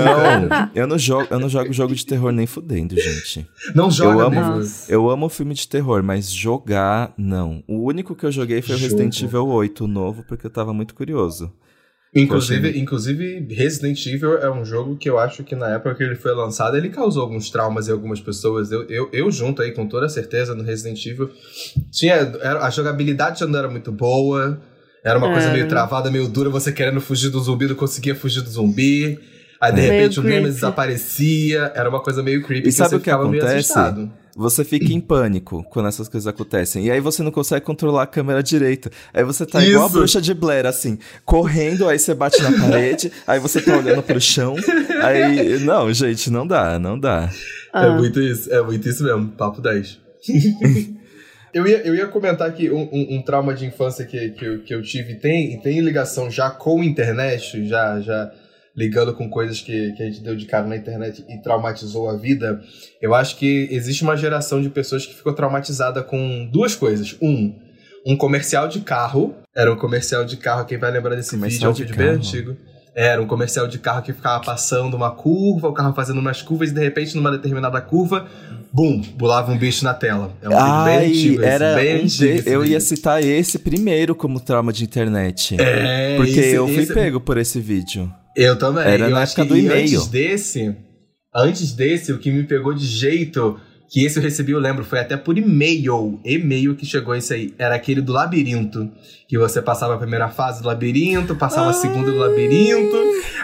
[0.75, 3.47] eu não jogo, eu não jogo jogo de terror nem fudendo, gente.
[3.73, 4.67] Não joga Eu amo-.
[4.87, 7.63] Eu amo filme de terror, mas jogar, não.
[7.67, 9.21] O único que eu joguei foi o Resident.
[9.21, 11.51] Evil 8, o novo, porque eu tava muito curioso.
[12.15, 12.79] Inclusive, Poxa.
[12.79, 16.33] inclusive, Resident Evil é um jogo que eu acho que na época que ele foi
[16.33, 18.71] lançado, ele causou alguns traumas em algumas pessoas.
[18.71, 21.29] Eu, eu, eu junto aí, com toda certeza, no Resident Evil.
[21.91, 24.59] Tinha, era- a jogabilidade já não era muito boa.
[25.05, 25.53] Era uma coisa É.
[25.53, 29.19] meio travada, meio dura, você querendo fugir do zumbi, não conseguia fugir do zumbi.
[29.61, 29.83] Aí, de É.
[29.91, 30.73] repente, o Meio Nemesis creepy.
[30.73, 31.71] aparecia.
[31.75, 32.69] Era uma coisa meio creepy.
[32.69, 33.59] E sabe você o que ficava meio acontece?
[33.71, 34.11] assustado.
[34.39, 36.85] Você fica em pânico quando essas coisas acontecem.
[36.85, 38.89] E aí você não consegue controlar a câmera direito.
[39.13, 39.97] Aí você tá igual a Isso.
[39.97, 44.21] bruxa de Blair, assim, correndo, aí você bate na parede, aí você tá olhando pro
[44.21, 44.55] chão.
[45.03, 45.59] Aí.
[45.59, 47.29] Não, gente, não dá, não dá.
[47.73, 47.87] Ah.
[47.87, 49.99] É muito isso, é muito isso mesmo, papo 10.
[51.53, 54.59] eu, ia, eu ia comentar que um, um- um trauma de infância que, que, eu,
[54.63, 58.31] que eu tive tem, tem ligação já com a internet, já, já
[58.75, 62.15] ligando com coisas que, que a gente deu de cara na internet e traumatizou a
[62.15, 62.61] vida.
[63.01, 67.15] Eu acho que existe uma geração de pessoas que ficou traumatizada com duas coisas.
[67.21, 67.53] Um,
[68.05, 69.35] um comercial de carro.
[69.55, 71.45] Era um comercial de carro, quem vai lembrar desse vídeo?
[71.47, 72.55] É Comercial um de vídeo bem antigo.
[72.95, 76.69] Era um comercial de carro que ficava passando uma curva, o carro fazendo umas curvas
[76.71, 78.27] e de repente, numa determinada curva,
[78.73, 80.33] bum, pulava um bicho na tela.
[80.41, 81.43] É um vídeo bem Ai, antigo.
[81.43, 82.49] era bem um antigo de...
[82.49, 82.73] Eu vídeo.
[82.73, 85.55] ia citar esse primeiro como trauma de internet.
[85.61, 88.11] É, Porque esse- eu fui esse- pego por esse vídeo.
[88.35, 88.83] Eu também.
[88.83, 89.99] Era eu na acho época que do e e-mail.
[89.99, 90.75] Antes desse,
[91.35, 94.99] antes desse, o que me pegou de jeito, que esse eu recebi, eu lembro, foi
[94.99, 96.19] até por e-mail.
[96.23, 97.53] E-mail que chegou esse aí.
[97.57, 98.89] Era aquele do labirinto.
[99.27, 102.95] Que você passava a primeira fase do labirinto, passava a segunda do labirinto.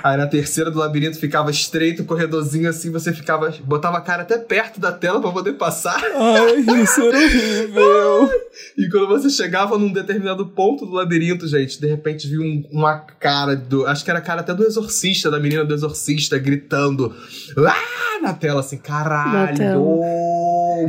[0.03, 3.53] Aí na terceira do labirinto ficava estreito, corredorzinho assim, você ficava.
[3.63, 6.01] botava a cara até perto da tela pra poder passar.
[6.15, 8.29] Ai, isso era horrível.
[8.77, 12.99] E quando você chegava num determinado ponto do labirinto, gente, de repente viu um- uma
[12.99, 13.86] cara do.
[13.86, 17.13] Acho que era a cara até do exorcista, da menina do exorcista, gritando.
[17.58, 18.21] Ah!
[18.21, 19.58] Na tela, assim, caralho!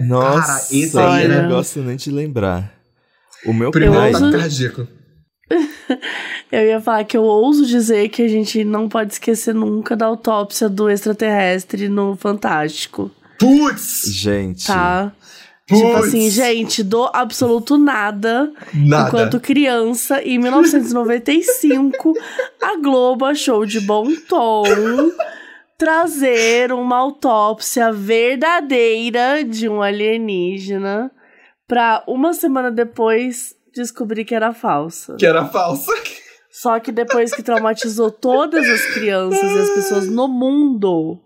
[0.06, 1.42] Nossa, Cara, esse aí eu era.
[1.42, 2.72] não gosto nem de lembrar.
[3.44, 4.12] O meu Primeiro pai.
[4.14, 4.86] uso- cardíaco.
[6.50, 10.06] Eu ia falar que eu ouso dizer que a gente não pode esquecer nunca da
[10.06, 14.04] autópsia do extraterrestre no Fantástico, Putz!
[14.12, 14.66] Gente.
[14.66, 15.12] tá?
[15.68, 15.80] Putz!
[15.80, 18.52] Tipo assim, gente, do absoluto nada.
[18.72, 19.08] Nada.
[19.08, 22.14] Enquanto criança, em 1995,
[22.62, 24.64] a Globo achou de bom tom
[25.76, 31.10] trazer uma autópsia verdadeira de um alienígena
[31.66, 35.16] pra uma semana depois descobrir que era falsa.
[35.16, 35.92] Que era falsa.
[36.56, 41.20] Só que depois que traumatizou todas as crianças e as pessoas no mundo.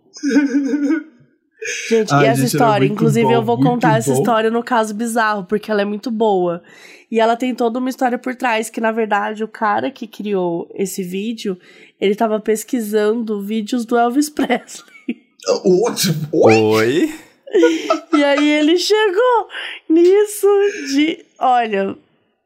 [1.89, 4.19] Gente, Ai, e essa gente, era história, inclusive bom, eu vou contar essa bom.
[4.19, 6.65] história no caso bizarro, porque ela é muito boa.
[7.09, 10.69] E ela tem toda uma história por trás, que na verdade o cara que criou
[10.75, 11.57] esse vídeo,
[12.01, 15.23] ele tava pesquisando vídeos do Elvis Presley.
[15.65, 16.29] Ótimo.
[16.33, 16.55] Oi?
[16.55, 17.15] Oi?
[18.15, 19.49] E aí ele chegou
[19.89, 20.49] nisso
[20.93, 21.25] de.
[21.39, 21.97] Olha,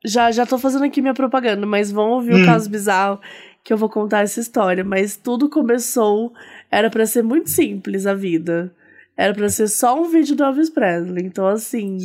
[0.05, 2.43] já, já tô fazendo aqui minha propaganda, mas vão ouvir Hum.
[2.43, 3.21] o caso bizarro
[3.65, 4.85] que eu vou contar essa história.
[4.85, 6.33] Mas tudo começou.
[6.71, 8.73] Era pra ser muito simples a vida.
[9.17, 11.25] Era pra ser só um vídeo do Elvis Presley.
[11.25, 11.99] Então, assim.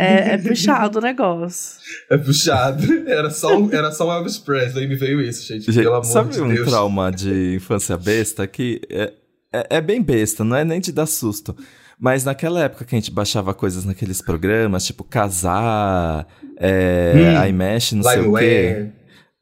[0.00, 1.78] É, é puxado o negócio.
[2.10, 2.82] É puxado.
[3.06, 5.70] Era só, um, era só um Elvis Presley, me veio isso, gente.
[5.70, 6.68] Gente, pelo amor sabe de um Deus.
[6.68, 9.12] trauma de infância besta que é,
[9.52, 11.54] é, é bem besta, não é nem de dar susto.
[12.00, 16.26] Mas naquela época que a gente baixava coisas naqueles programas, tipo Casar,
[16.58, 18.86] é, Hum, iMesh, não sei o quê.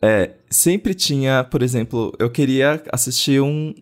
[0.03, 3.75] É, sempre tinha, por exemplo, eu queria assistir um,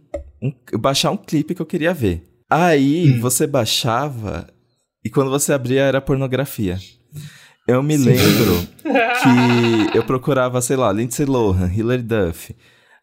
[0.42, 2.24] um- baixar um clipe que eu queria ver.
[2.50, 3.20] Aí Hum.
[3.20, 4.48] você baixava
[5.04, 6.78] e quando você abria era pornografia.
[7.66, 8.04] Eu me Sim.
[8.06, 8.66] lembro
[9.92, 12.56] que eu procurava, sei lá, Lindsay Lohan, Hilary Duff.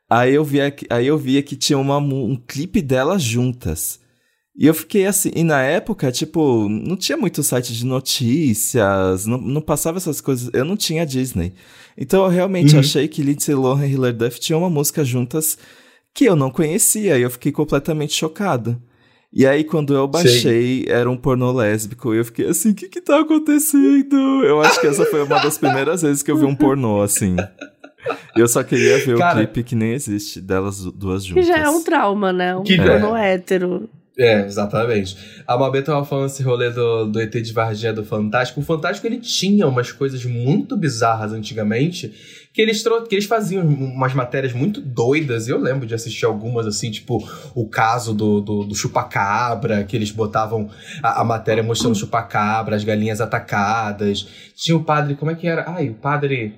[0.09, 3.99] Aí eu via que, aí eu via que tinha uma um clipe delas juntas.
[4.57, 9.37] E eu fiquei assim, e na época, tipo, não tinha muito site de notícias, não,
[9.37, 11.53] não passava essas coisas, eu não tinha Disney.
[11.97, 12.79] Então eu realmente Uhum.
[12.79, 15.57] achei que Lindsay Lohan e Hilary Duff tinham uma música juntas
[16.13, 18.81] que eu não conhecia, e eu fiquei completamente chocado.
[19.33, 22.87] E aí, quando eu baixei, era um pornô lésbico, e eu fiquei assim, o que
[22.87, 24.15] que tá acontecendo?
[24.45, 27.35] Eu acho que essa foi uma das primeiras vezes que eu vi um pornô, assim.
[28.33, 31.47] E eu só queria ver Cara- o clipe que nem existe, delas duas Que juntas.
[31.47, 32.55] já é um trauma, né?
[32.55, 33.89] Um Que porno hétero.
[34.17, 35.17] É, exatamente.
[35.45, 38.61] A Mabê tava falando esse rolê do, do ET de Varginha do Fantástico.
[38.61, 42.13] O Fantástico, ele tinha umas coisas muito bizarras antigamente,
[42.53, 45.49] que eles, que eles faziam umas matérias muito doidas.
[45.49, 50.11] Eu lembro de assistir algumas, assim, tipo o caso do, do, do chupacabra, que eles
[50.11, 50.69] botavam
[51.03, 54.25] a, a matéria mostrando o chupacabra, as galinhas atacadas.
[54.55, 55.65] Tinha o padre, como é que era?
[55.67, 56.55] Ai, o padre...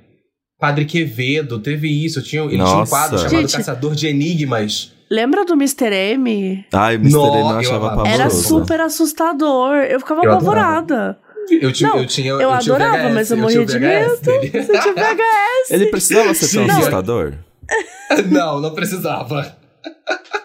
[0.60, 2.20] Padre Quevedo, teve isso.
[2.24, 2.90] Tinha, ele tinha um Nossa.
[2.90, 3.58] quadro chamado Gente.
[3.58, 4.97] Caçador de Enigmas.
[5.10, 5.94] Lembra do Mr.
[5.94, 6.66] M?
[6.74, 7.16] Ai, o Mr.
[7.16, 8.14] Nó, M eu eu achava pavoroso.
[8.14, 9.76] Era super assustador.
[9.78, 11.18] Eu ficava Eu apavorada.
[11.50, 13.80] Eu tinha, Não, eu tinha, eu o adorava, VHS, mas eu tinha morria o de
[13.80, 14.10] dele.
[14.10, 15.72] Você tinha VHS.
[15.72, 17.34] Ele precisava ser tão assustador?
[18.30, 19.56] não, não precisava.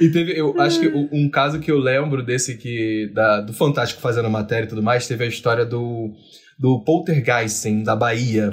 [0.00, 4.02] E teve, eu acho que um caso que eu lembro desse que, da, do Fantástico
[4.02, 6.12] fazendo matéria e tudo mais, teve a história do,
[6.58, 8.50] do Poltergeist da Bahia.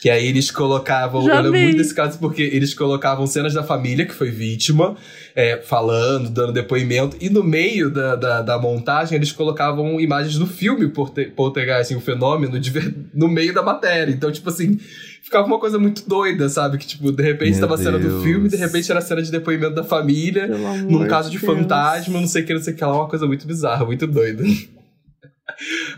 [0.00, 1.22] Que aí eles colocavam.
[1.26, 1.64] Já eu lembro vi.
[1.64, 4.96] muito desse caso porque eles colocavam cenas da família que foi vítima,
[5.36, 10.46] é, falando, dando depoimento, e no meio da, da, da montagem eles colocavam imagens do
[10.46, 14.10] filme Porte- Poltergeist, assim, o fenômeno, de ver- no meio da matéria.
[14.10, 14.78] Então, tipo assim,
[15.22, 16.78] ficava uma coisa muito doida, sabe?
[16.78, 19.20] Que, tipo, de repente Meu tava a cena do filme, de repente era a cena
[19.20, 20.46] de depoimento da família,
[20.88, 21.54] num caso de Deus.
[21.58, 24.06] fantasma, não sei o que, não sei o que lá, uma coisa muito bizarra, muito
[24.06, 24.42] doida.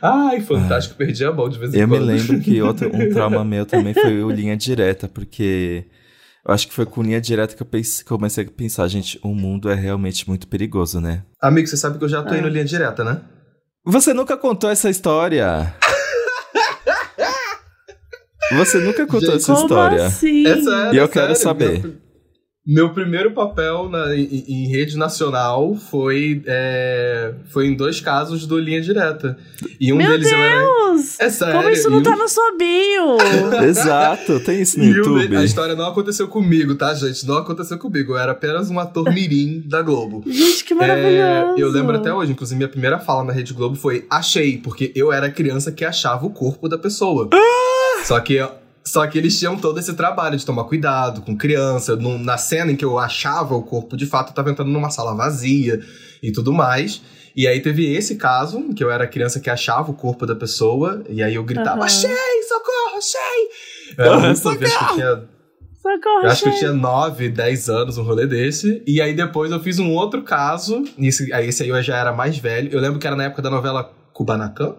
[0.01, 2.07] Ai, fantástico, perdi a mão de vez em Eu me quando.
[2.07, 5.85] lembro que outro, um trauma meu também foi o linha direta, porque
[6.46, 9.35] eu acho que foi com linha direta que eu pense- comecei a pensar, gente, o
[9.35, 11.22] mundo é realmente muito perigoso, né?
[11.40, 12.38] Amigo, você sabe que eu já tô É.
[12.38, 13.20] indo linha direta, né?
[13.85, 15.75] Você nunca contou essa história.
[18.55, 20.07] Você nunca contou Gente, essa Como história.
[20.07, 20.46] assim?
[20.46, 21.42] É sério, E eu é quero sério.
[21.42, 22.03] saber.
[22.64, 28.57] Meu, primeiro papel na- em, em rede nacional foi, é, foi em dois casos do
[28.57, 29.37] Linha Direta.
[29.81, 30.61] E um Meu deles eu era.
[30.61, 31.18] Deus!
[31.18, 31.55] É sério.
[31.57, 33.16] Como isso e não um- tá na sua bio?
[33.66, 35.37] Exato, tem isso no E o- YouTube.
[35.37, 37.27] a história não aconteceu comigo, tá, gente?
[37.27, 38.12] Não aconteceu comigo.
[38.12, 40.22] Eu era apenas um ator mirim da Globo.
[40.25, 41.59] Gente, que É, maravilhoso.
[41.61, 45.12] eu lembro até hoje, inclusive, minha primeira fala na Rede Globo foi achei, porque eu
[45.12, 47.29] era a criança que achava o corpo da pessoa.
[48.05, 48.38] Só que
[48.85, 51.95] Só que eles tinham todo esse trabalho de tomar cuidado com criança.
[51.97, 54.90] No, na cena em que eu achava o corpo, de fato, eu tava entrando numa
[54.90, 55.81] sala vazia
[56.23, 57.01] e tudo mais.
[57.35, 60.35] E aí teve esse caso, em que eu era criança que achava o corpo da
[60.35, 61.85] pessoa, e aí eu gritava, Aham.
[61.85, 62.11] achei,
[62.47, 63.49] socorro, achei!
[63.97, 65.29] Eu novinho, acho que eu tinha
[65.83, 68.81] Socorro, eu acho que eu tinha 9, 10 anos, um rolê desse.
[68.87, 70.85] E aí depois eu fiz um outro caso.
[70.97, 72.71] Esse, aí esse aí eu já era mais velho.
[72.73, 74.77] Eu lembro que era na época da novela Kubanacan.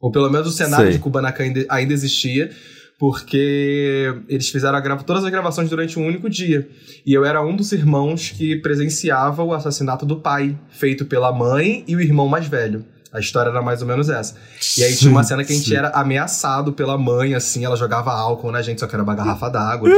[0.00, 0.92] Ou pelo menos o cenário Sei.
[0.94, 2.52] de Kubanacan ainda, ainda existia.
[2.98, 6.68] Porque eles fizeram a grava, todas as gravações durante um único dia.
[7.04, 11.84] E eu era um dos irmãos que presenciava o assassinato do pai, feito pela mãe
[11.88, 12.84] e o irmão mais velho.
[13.12, 14.34] A história era mais ou menos essa.
[14.76, 18.12] E aí tinha uma cena que a gente era ameaçado pela mãe, assim, ela jogava
[18.12, 19.88] álcool na gente, só que era uma garrafa d'água.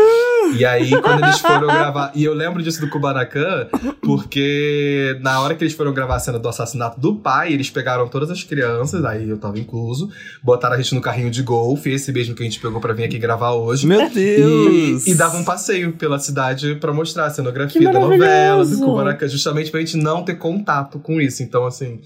[0.54, 2.12] E aí, quando eles foram gravar.
[2.14, 3.66] E eu lembro disso do Kubanacan,
[4.02, 8.08] porque na hora que eles foram gravar a cena do assassinato do pai, eles pegaram
[8.08, 10.10] todas as crianças, aí eu tava incluso,
[10.42, 13.04] botaram a gente no carrinho de golfe, esse mesmo que a gente pegou pra vir
[13.04, 13.86] aqui gravar hoje.
[13.86, 15.06] Meu E, Deus!
[15.06, 18.78] e dava um passeio pela cidade pra mostrar a cenografia da novela, do!
[18.78, 21.42] Kubanacan, justamente pra gente não ter contato com isso.
[21.42, 22.00] Então, assim,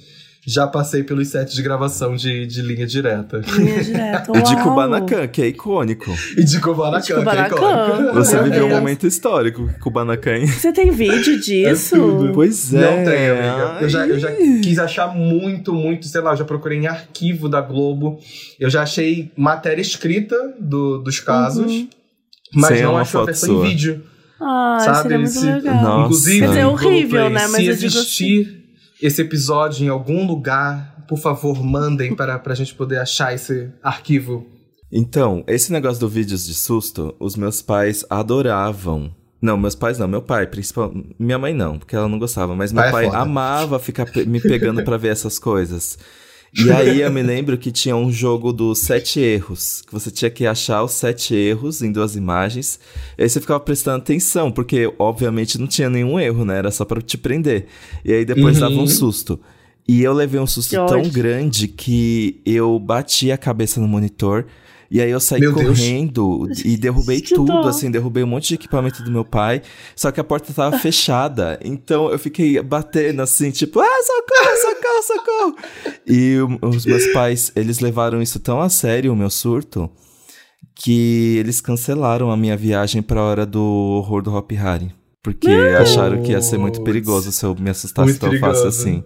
[0.50, 3.40] já passei pelos sets de gravação de, de linha direta.
[3.56, 4.56] Linha direta, E de.
[4.62, 6.10] Kubanacan, que é icônico.
[6.36, 7.56] E de Kubanacan, De que é Kubanacan.
[7.56, 8.14] icônico.
[8.14, 10.46] Você Meu viveu um momento histórico com Kubanacan.
[10.46, 11.96] Você tem vídeo disso?
[11.96, 12.32] tudo.
[12.32, 12.80] Pois é.
[12.80, 13.78] Não tem, amiga.
[13.80, 17.48] Eu já, eu já quis achar muito, muito, sei lá, eu já procurei em arquivo
[17.48, 18.18] da Globo.
[18.58, 21.88] Eu já achei matéria escrita do, dos casos, Uhum.
[22.54, 23.66] mas Sem não uma achou a versão sua.
[23.66, 24.02] em vídeo.
[24.42, 25.74] Ah, Sabe, seria muito esse- legal.
[25.82, 26.04] Nossa.
[26.06, 27.40] Inclusive, Quer dizer, horrível, Globoplay, né?
[27.48, 28.60] Mas se eu digo existir
[29.02, 34.46] esse episódio em algum lugar, por favor, mandem para, pra gente poder achar esse arquivo.
[34.92, 39.14] Então, esse negócio do vídeos de susto, os meus pais adoravam.
[39.40, 42.72] Não, meus pais não, meu pai, principal, minha mãe não, porque ela não gostava, mas
[42.72, 43.18] meu Pai é pai foda.
[43.18, 45.96] amava ficar pe- me pegando pra ver essas coisas.
[46.52, 50.30] E aí eu me lembro que tinha um jogo dos sete erros, que você tinha
[50.30, 52.80] que achar os sete erros em duas imagens.
[53.16, 56.58] E aí você ficava prestando atenção, porque obviamente não tinha nenhum erro, né?
[56.58, 57.66] Era só pra te prender.
[58.04, 58.68] E aí depois Uhum.
[58.68, 59.38] dava um susto.
[59.86, 61.12] E eu levei um susto Que tão ódio.
[61.12, 64.46] grande que eu bati a cabeça no monitor.
[64.90, 65.79] E aí eu saí Meu Deus.
[65.79, 67.68] correndo e derrubei Que tudo, dó.
[67.68, 69.62] assim, derrubei um monte de equipamento do meu pai.
[69.94, 71.59] Só que a porta tava fechada.
[71.62, 75.57] Então eu fiquei batendo assim, tipo, ah, socorro, socorro, socorro.
[76.07, 79.88] E os meus pais, eles levaram isso tão a sério, o meu surto,
[80.74, 84.92] que eles cancelaram a minha viagem pra hora do horror do Hop Harry.
[85.22, 88.66] Porque acharam que ia ser muito perigoso se eu me assustasse Muito tão fácil perigoso.
[88.68, 89.04] assim.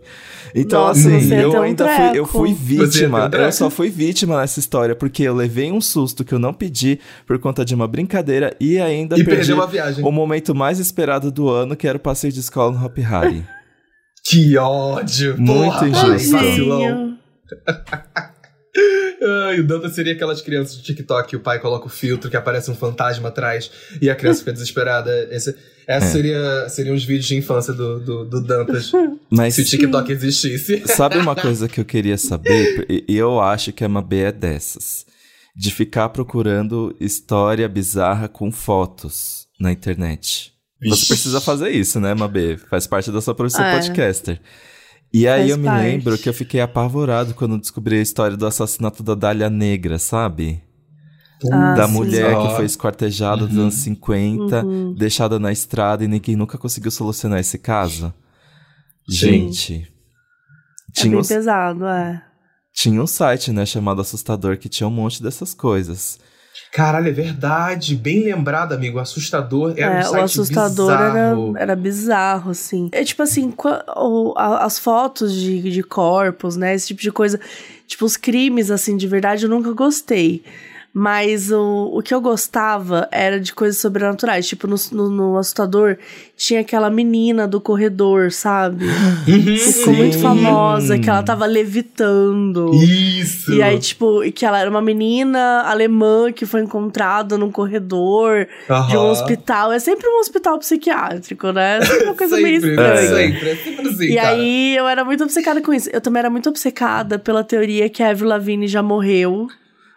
[0.55, 3.29] Então, Nossa, assim, ia eu ainda fui, eu fui vítima.
[3.33, 7.00] Eu só fui vítima nessa história, porque eu levei um susto que eu não pedi
[7.27, 10.05] por conta de uma brincadeira e ainda E perdi perdeu a viagem.
[10.05, 13.44] o momento mais esperado do ano, que era o passeio de escola no Hop Harry.
[14.24, 15.35] Que ódio!
[15.37, 16.31] Muito porra, injusto.
[16.31, 17.18] Tadinho.
[19.46, 22.37] Ai, o Danta seria aquelas crianças do TikTok que o pai coloca o filtro, que
[22.37, 25.29] aparece um fantasma atrás e a criança fica desesperada.
[25.31, 25.55] Esse,
[25.87, 26.11] essa É.
[26.11, 28.90] seria, seriam os vídeos de infância do, do, do Dantas,
[29.31, 30.83] Mas se o TikTok existisse.
[30.87, 32.87] sabe uma coisa que eu queria saber?
[33.09, 35.07] Eu acho que a Mabê é dessas.
[35.57, 40.53] De ficar procurando história bizarra com fotos na internet.
[40.88, 42.57] Você precisa fazer isso, né, Mabê?
[42.57, 43.77] Faz parte da sua profissão É.
[43.77, 44.40] podcaster.
[45.12, 45.83] E aí Faz eu me parte.
[45.85, 50.61] lembro que eu fiquei apavorado quando descobri a história do assassinato da Dália Negra, sabe?
[51.52, 51.92] Ah, da sim.
[51.92, 53.62] mulher que foi esquartejada nos Uhum.
[53.62, 54.94] anos 50, Uhum.
[54.94, 58.12] deixada na estrada e ninguém nunca conseguiu solucionar esse caso.
[59.09, 59.14] Sim.
[59.16, 59.92] Gente.
[60.96, 62.22] É Tinha, bem um, pesado, é.
[62.72, 66.18] tinha um site, né, chamado Assustador, que tinha um monte dessas coisas.
[66.72, 67.96] Caralho, é verdade.
[67.96, 69.00] Bem lembrado, amigo.
[69.00, 71.57] Assustador era um É, site o assustador era, bizarro.
[71.57, 72.88] era bizarro, assim.
[72.92, 73.52] É tipo assim,
[74.37, 76.72] as fotos de, de corpos, né?
[76.74, 77.40] Esse tipo de coisa.
[77.88, 80.44] Tipo, os crimes, assim, de verdade, eu nunca gostei.
[80.96, 84.46] Mas o, o que eu gostava era de coisas sobrenaturais.
[84.46, 85.96] Tipo, no, no, no assustador
[86.37, 88.85] tinha aquela menina do corredor, sabe?
[89.26, 89.42] Uhum.
[89.42, 92.70] Que ficou muito famosa, que ela tava levitando.
[92.74, 93.52] Isso!
[93.54, 98.46] E aí, tipo, que ela era uma menina alemã que foi encontrada num corredor
[98.90, 99.72] de um hospital.
[99.72, 101.78] É sempre um hospital psiquiátrico, né?
[101.78, 103.09] É sempre uma coisa meio Sempre, estranha.
[103.16, 104.28] Sempre, é sempre assim, E cara.
[104.28, 105.88] aí, eu era muito obcecada com isso.
[105.90, 109.48] Eu também era muito obcecada pela teoria que a Avril Lavigne já morreu.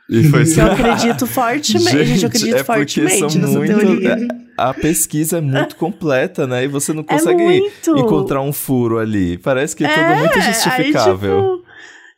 [0.10, 2.06] E foi Que eu acredito fortemente.
[2.06, 4.28] Gente, eu acredito é fortemente são nessa muito, teoria.
[4.58, 6.64] A pesquisa é muito completa, né?
[6.64, 7.98] E você não É consegue muito.
[7.98, 9.38] encontrar um furo ali.
[9.38, 11.42] Parece que é tudo É, muito Aí, justificável.
[11.58, 11.68] tipo,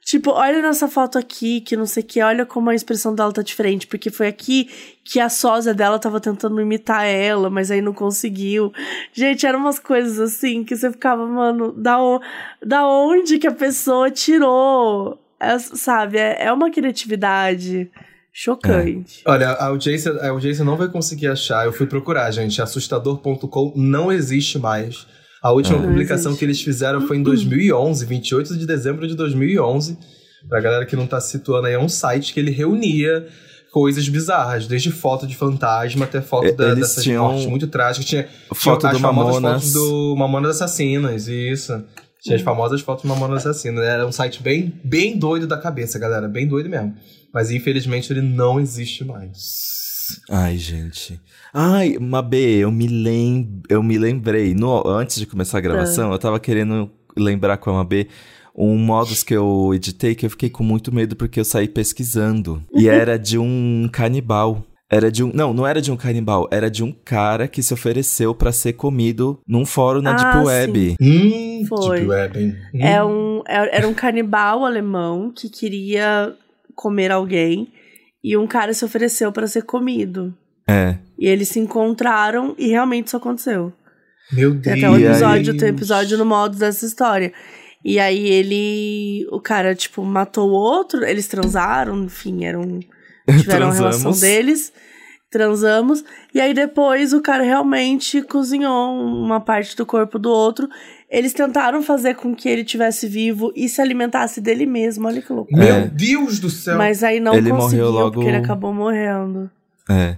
[0.06, 3.34] tipo, olha nessa foto aqui, que não sei o que, olha como a expressão dela
[3.34, 4.70] tá diferente, porque foi aqui
[5.04, 8.72] que a sósia dela tava tentando imitar ela, mas aí não conseguiu.
[9.14, 12.22] Gente, eram umas coisas assim que você ficava, mano, da, o-
[12.64, 15.20] da onde que a pessoa tirou?
[15.40, 17.90] É, sabe, é, é uma criatividade
[18.32, 19.22] Chocante.
[19.26, 19.30] É.
[19.32, 21.66] Olha, a audiência, a audiência não vai conseguir achar.
[21.66, 22.62] Eu fui procurar, gente.
[22.62, 25.06] Assustador.com não existe mais.
[25.42, 26.40] A última não publicação existe.
[26.40, 29.98] que eles fizeram foi em 2011, 28 de dezembro de 2011.
[30.48, 33.28] Pra galera que não tá se situando aí, é um site que ele reunia
[33.72, 37.68] coisas bizarras, desde foto de fantasma até foto E- da, eles dessas tinham mortes muito
[37.68, 38.06] trágicas.
[38.08, 39.54] Tinha, Foto tinha do Mamonas.
[39.64, 41.84] fotos do Mamonas Assassinas, isso.
[42.22, 43.84] Tinha as famosas fotos do Mamonas Assassinas.
[43.84, 46.28] Era um site bem, bem doido da cabeça, galera.
[46.28, 46.96] Bem doido mesmo.
[47.34, 50.20] Mas infelizmente ele não existe mais.
[50.30, 51.20] Ai, gente.
[51.54, 53.62] Ai, Mabê, eu me, lem...
[53.70, 54.54] eu me lembrei.
[54.54, 54.86] No...
[54.88, 58.08] Antes de começar a gravação, eu tava querendo lembrar com a Mabê
[58.56, 62.62] um modus que eu editei que eu fiquei com muito medo porque eu saí pesquisando.
[62.74, 64.66] E era de um canibal.
[64.92, 65.32] Era de um.
[65.34, 66.48] Não, não era de um canibal.
[66.52, 70.46] Era de um cara que se ofereceu pra ser comido num fórum na Ah, Deep
[70.48, 70.96] Web.
[71.00, 71.98] Hum, Foi.
[72.00, 72.56] Deep Web, hein?
[72.74, 72.80] Hum.
[72.82, 76.34] É um, é- era um canibal alemão que queria
[76.76, 77.72] comer alguém
[78.24, 80.34] e um cara se ofereceu para ser comido.
[80.68, 80.98] É.
[81.18, 83.72] E eles se encontraram e realmente isso aconteceu.
[84.32, 84.78] Meu Tem Deus.
[84.78, 87.32] até um E episódio, tem um episódio no modo dessa história.
[87.86, 89.28] E aí ele.
[89.32, 92.80] O cara, tipo, matou o outro, eles transaram, enfim, eram.
[93.38, 94.72] Tiveram a relação deles.
[95.32, 96.04] Transamos.
[96.34, 100.68] E aí depois o cara realmente cozinhou uma parte do corpo do outro.
[101.08, 105.08] Eles tentaram fazer com que ele tivesse vivo e se alimentasse dele mesmo.
[105.08, 105.64] Olha que loucura.
[105.64, 105.88] Meu É.
[105.88, 106.78] Deus do céu.
[106.78, 109.50] Mas aí não Ele morreu conseguiu, logo- porque ele acabou morrendo.
[109.88, 110.18] É.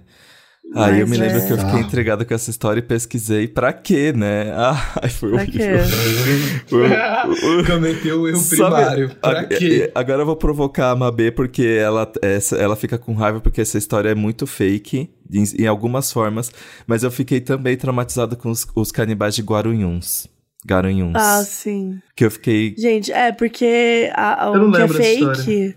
[0.74, 1.82] Aí eu Mas me lembro é- que eu fiquei Ah.
[1.82, 4.52] intrigado com essa história e pesquisei pra quê, né?
[5.02, 5.80] Ai, foi Pra horrível.
[5.80, 6.72] quê?
[6.72, 9.16] O- o- Cometeu o erro primário.
[9.22, 9.92] Pra quê?
[9.94, 13.78] Agora eu vou provocar a Mabê porque ela, essa, ela fica com raiva porque essa
[13.78, 16.52] história é muito fake em, em algumas formas,
[16.88, 20.28] mas eu fiquei também traumatizado com os, os canibais de Guarulhos.
[20.64, 21.16] Garanhuns.
[21.16, 22.00] Ah, sim.
[22.16, 22.76] Que eu fiquei.
[22.78, 25.76] Gente, é porque a- a- Eu não o que é fake.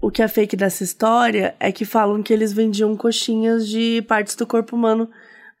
[0.00, 4.36] O que é fake dessa história é que falam que eles vendiam coxinhas de partes
[4.36, 5.08] do corpo humano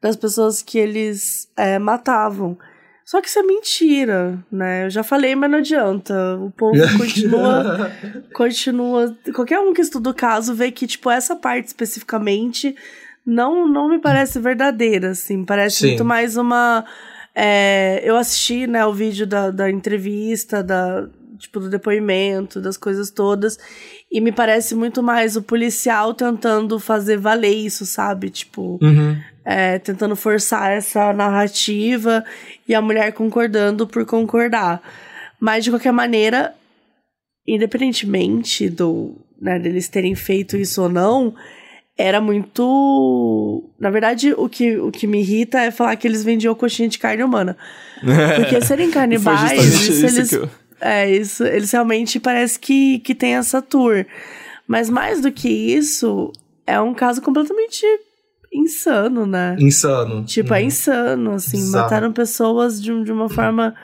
[0.00, 2.58] das pessoas que eles é, matavam.
[3.04, 4.86] Só que isso é mentira, né?
[4.86, 6.36] Eu já falei, mas não adianta.
[6.40, 7.92] O povo continua,
[8.34, 9.16] continua.
[9.32, 12.74] Qualquer um que estuda o caso vê que, tipo, essa parte especificamente
[13.24, 15.44] não, não me parece verdadeira, assim.
[15.44, 15.86] Parece Sim.
[15.88, 16.84] muito mais uma.
[17.32, 23.10] é, eu assisti, né, o vídeo da, da entrevista, da, tipo, do depoimento, das coisas
[23.10, 23.56] todas.
[24.10, 28.30] E me parece muito mais o policial tentando fazer valer isso, sabe?
[28.30, 29.16] Tipo, Uhum.
[29.44, 32.24] é, tentando forçar essa narrativa
[32.68, 34.80] e a mulher concordando por concordar.
[35.40, 36.54] Mas, de qualquer maneira,
[37.46, 41.34] independentemente do né, deles terem feito isso ou não,
[41.98, 43.64] era muito.
[43.78, 46.98] Na verdade, o que, o que me irrita é falar que eles vendiam coxinha de
[46.98, 47.56] carne humana.
[48.36, 50.32] Porque serem canibais, justamente isso eles.
[50.32, 54.04] eu- É, isso, eles realmente parece que, que tem essa tour.
[54.66, 56.32] Mas mais do que isso,
[56.66, 57.84] é um caso completamente
[58.52, 59.56] insano, né?
[59.58, 60.24] Insano.
[60.24, 61.58] Tipo, é insano, assim.
[61.58, 61.84] Bizarro.
[61.84, 63.74] Mataram pessoas de, de uma forma.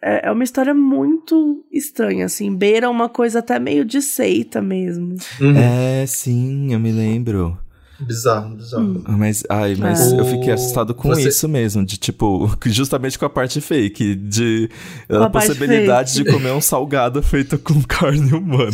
[0.00, 2.54] É, é uma história muito estranha, assim.
[2.54, 5.16] Beira uma coisa até meio de seita mesmo.
[5.40, 5.56] Uhum.
[5.56, 7.58] É, sim, eu me lembro.
[8.06, 9.04] Bizarro, bizarro.
[9.08, 10.18] Mas, ai, mas É.
[10.20, 14.68] eu fiquei assustado com você- isso mesmo, de tipo, justamente com a parte fake, de
[15.08, 18.70] a, a possibilidade de comer um salgado feito com carne humana.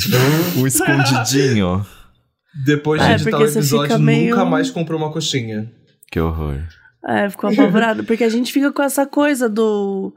[0.56, 1.84] um escondidinho.
[2.64, 5.70] Depois de É, editar o episódio, meio- nunca mais comprou uma coxinha.
[6.10, 6.56] Que horror.
[7.06, 8.02] É, ficou apavorado.
[8.04, 10.12] porque a gente fica com essa coisa do.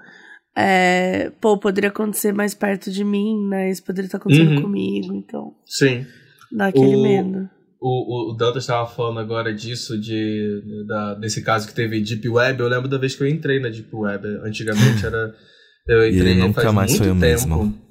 [0.58, 3.69] É, pô, poderia acontecer mais perto de mim, né?
[3.69, 4.62] Isso poderia estar acontecendo Uhum.
[4.63, 5.13] comigo.
[5.13, 6.06] Então, Sim.
[6.52, 7.50] dá aquele O- medo.
[7.83, 12.59] O, o, Dantas estava falando agora disso, de, da, desse caso que teve Deep Web.
[12.59, 14.27] Eu lembro da vez que eu entrei na Deep Web.
[14.43, 15.33] Antigamente era.
[15.87, 17.19] Eu E entrei ele nunca mais foi o tempo.
[17.21, 17.90] mesmo.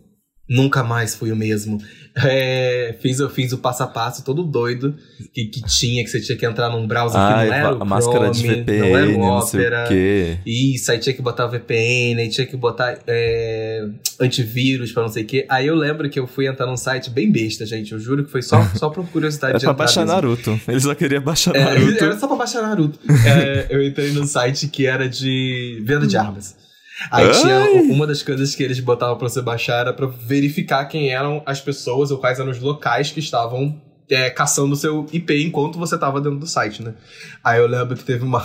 [0.50, 1.78] Nunca mais fui o mesmo.
[2.16, 4.96] É, fiz, eu fiz o passo a passo todo doido
[5.32, 7.86] que, que tinha, que você tinha que entrar num browser que não era a o
[7.86, 9.88] máscara de Chrome, VPN, não era o Opera.
[10.44, 13.86] Isso, aí tinha que botar VPN, aí tinha que botar é,
[14.20, 15.46] antivírus pra não sei o quê.
[15.48, 17.92] Aí eu lembro que eu fui entrar num site bem besta, gente.
[17.92, 20.14] Eu juro que foi só, só por curiosidade É de pra baixar mesmo.
[20.16, 20.60] Naruto.
[20.66, 22.04] Ele só queria baixar É, Naruto.
[22.04, 22.98] era só pra baixar Naruto.
[23.24, 26.56] É, eu entrei num site que era de venda de armas.
[27.10, 27.32] Aí Ai.
[27.32, 31.42] tinha uma das coisas que eles botavam pra você baixar era pra verificar quem eram
[31.46, 35.78] as pessoas ou quais eram os locais que estavam é, caçando o seu IP enquanto
[35.78, 36.94] você tava dentro do site, né?
[37.44, 38.44] Aí eu lembro que teve uma.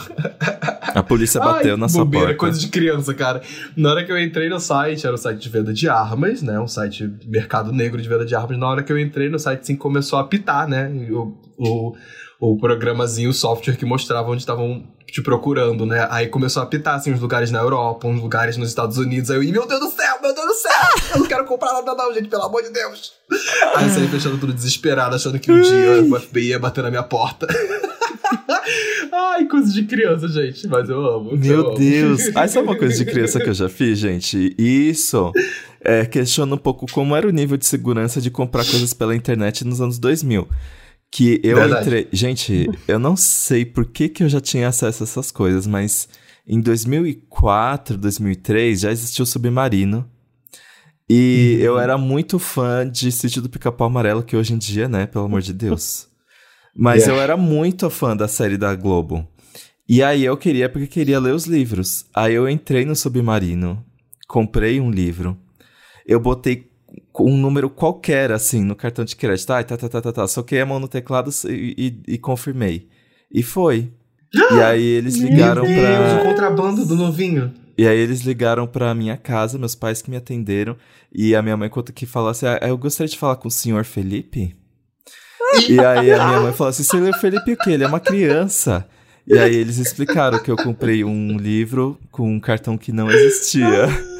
[0.94, 2.40] A polícia bateu Ai, na sua bobeira, porta.
[2.40, 3.42] coisa de criança, cara.
[3.76, 6.60] Na hora que eu entrei no site, era um site de venda de armas, né?
[6.60, 8.60] Um site mercado negro de venda de armas.
[8.60, 10.88] Na hora que eu entrei no site, assim, começou a apitar, né?
[11.10, 11.96] O, o,
[12.40, 16.08] o programazinho, o software que mostrava onde estavam te procurando, né?
[16.10, 19.30] Aí começou a apitar, assim, uns lugares na Europa, uns lugares nos Estados Unidos.
[19.32, 20.72] Aí eu, meu Deus do céu, meu Deus do céu!
[21.14, 23.14] Eu não quero comprar nada não, gente, pelo amor de Deus!
[23.76, 26.90] Aí eu saí fechando tudo desesperado, achando que um dia o FBI ia bater na
[26.90, 27.48] minha porta.
[29.12, 31.38] Ai, coisa de criança, gente, mas eu amo.
[31.38, 31.78] Meu eu amo.
[31.78, 32.32] Deus!
[32.36, 34.56] Ah, sabe uma coisa de criança que eu já fiz, gente?
[34.58, 35.32] Isso
[35.82, 39.64] é, questiona um pouco como era o nível de segurança de comprar coisas pela internet
[39.64, 40.48] nos anos 2000.
[41.16, 41.86] Que eu Verdade.
[41.88, 42.08] entrei.
[42.12, 46.10] Gente, eu não sei por que, que eu já tinha acesso a essas coisas, mas
[46.46, 50.06] em 2004, 2003 já existiu o Submarino.
[51.10, 55.06] E eu era muito fã de Sítio do Pica-Pau Amarelo, que hoje em dia, né,
[55.06, 56.10] pelo amor de Deus.
[56.76, 57.14] Mas Yeah.
[57.18, 59.26] eu era muito fã da série da Globo.
[59.88, 62.08] E aí eu queria, porque queria ler os livros.
[62.14, 63.82] Aí eu entrei no Submarino,
[64.28, 65.38] comprei um livro,
[66.06, 66.70] eu botei
[67.20, 69.52] um número qualquer, assim, no cartão de crédito.
[69.52, 70.28] Ai, tá, tá, tá, tá, tá.
[70.28, 72.88] Soquei a mão no teclado e, e- e confirmei.
[73.32, 73.92] E foi.
[74.34, 76.24] E aí eles ligaram Deus, o pra.
[76.24, 77.54] contrabando do novinho.
[77.78, 80.78] E aí eles ligaram pra minha casa, meus pais que me atenderam.
[81.14, 83.52] E a minha mãe conta que falou assim: ah, eu gostaria de falar com o
[83.52, 84.56] senhor Felipe.
[85.70, 87.72] E aí a minha mãe falou assim: senhor Felipe o quê?
[87.72, 88.86] Ele é uma criança.
[89.28, 93.88] E aí eles explicaram que eu comprei um livro com um cartão que não existia.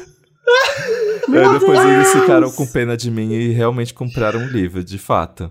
[1.28, 5.50] aí depois eles ficaram com pena de mim e realmente compraram um livro, de fato.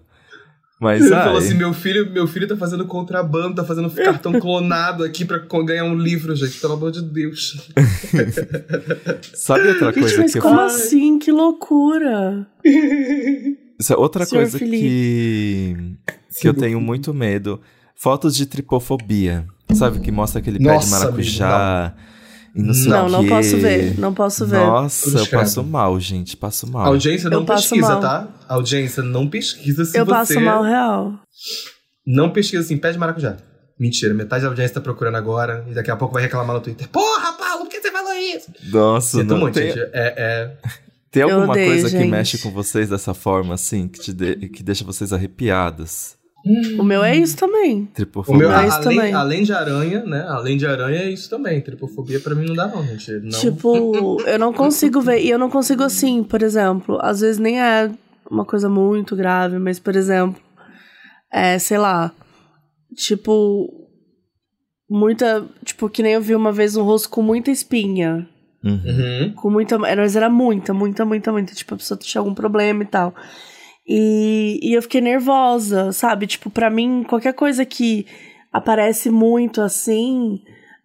[0.79, 4.33] Mas Ele ai, falou assim: meu filho, meu filho tá fazendo contrabando, tá fazendo cartão
[4.39, 6.59] clonado aqui pra ganhar um livro, gente.
[6.59, 7.69] Pelo amor de Deus.
[9.33, 10.75] sabe outra Gente, coisa mas que eu como fiz?
[10.75, 11.17] assim?
[11.19, 12.45] Que loucura!
[13.79, 15.95] Isso é outra Senhor coisa que,
[16.41, 17.61] que eu tenho muito medo.
[17.95, 19.45] Fotos de tripofobia.
[19.73, 21.95] Sabe, que mostra aquele pé de Nossa, maracujá
[22.55, 23.99] e não sei Não, não posso ver.
[23.99, 24.59] Não posso ver.
[24.65, 26.37] Nossa, Cruz eu passo mal, gente.
[26.37, 26.85] Passo mal.
[26.87, 28.27] Audiência não Eu pesquisa, tá?
[28.47, 30.11] Audiência não pesquisa se eu você.
[30.11, 31.13] passo mal real.
[32.05, 33.37] Não pesquisa assim, pé de maracujá.
[33.79, 36.87] Mentira, metade da audiência tá procurando agora e daqui a pouco vai reclamar no Twitter.
[36.87, 38.47] Porra, Paulo, por que você falou isso?
[38.71, 39.79] Nossa, Sinto não muito, tem, gente.
[39.79, 40.57] É, é...
[41.11, 42.09] tem Eu alguma odeio, coisa que gente.
[42.09, 45.11] mexe com vocês dessa forma, assim, que, te de- que deixa vocês
[46.45, 46.79] arrepiados?
[46.79, 47.83] O meu é isso também.
[47.83, 48.39] O Tripofobia.
[48.39, 49.13] meu, Mas além, também.
[49.13, 50.25] além de aranha, né?
[50.27, 51.61] Além de aranha, é isso também.
[51.61, 53.11] Tripofobia pra mim não dá, não, gente.
[53.11, 53.39] Não.
[53.39, 55.21] Tipo, eu não consigo ver.
[55.21, 56.97] E eu não consigo assim, por exemplo.
[57.01, 57.89] Às vezes nem é
[58.29, 60.41] uma coisa muito grave, mas, por exemplo,
[61.31, 62.11] é, sei lá.
[62.95, 63.69] Tipo.
[64.89, 65.45] Muita.
[65.63, 68.27] Tipo, que nem eu vi uma vez um rosto com muita espinha.
[68.63, 68.73] Uhum.
[68.73, 69.33] Uhum.
[69.35, 69.77] Com muita.
[69.77, 71.53] Mas era muita, muita, muita, muita.
[71.53, 73.13] Tipo, a pessoa tinha algum problema e tal.
[73.87, 76.25] E, e eu fiquei nervosa, sabe?
[76.25, 78.05] Tipo, pra mim, qualquer coisa que
[78.51, 80.41] aparece muito assim.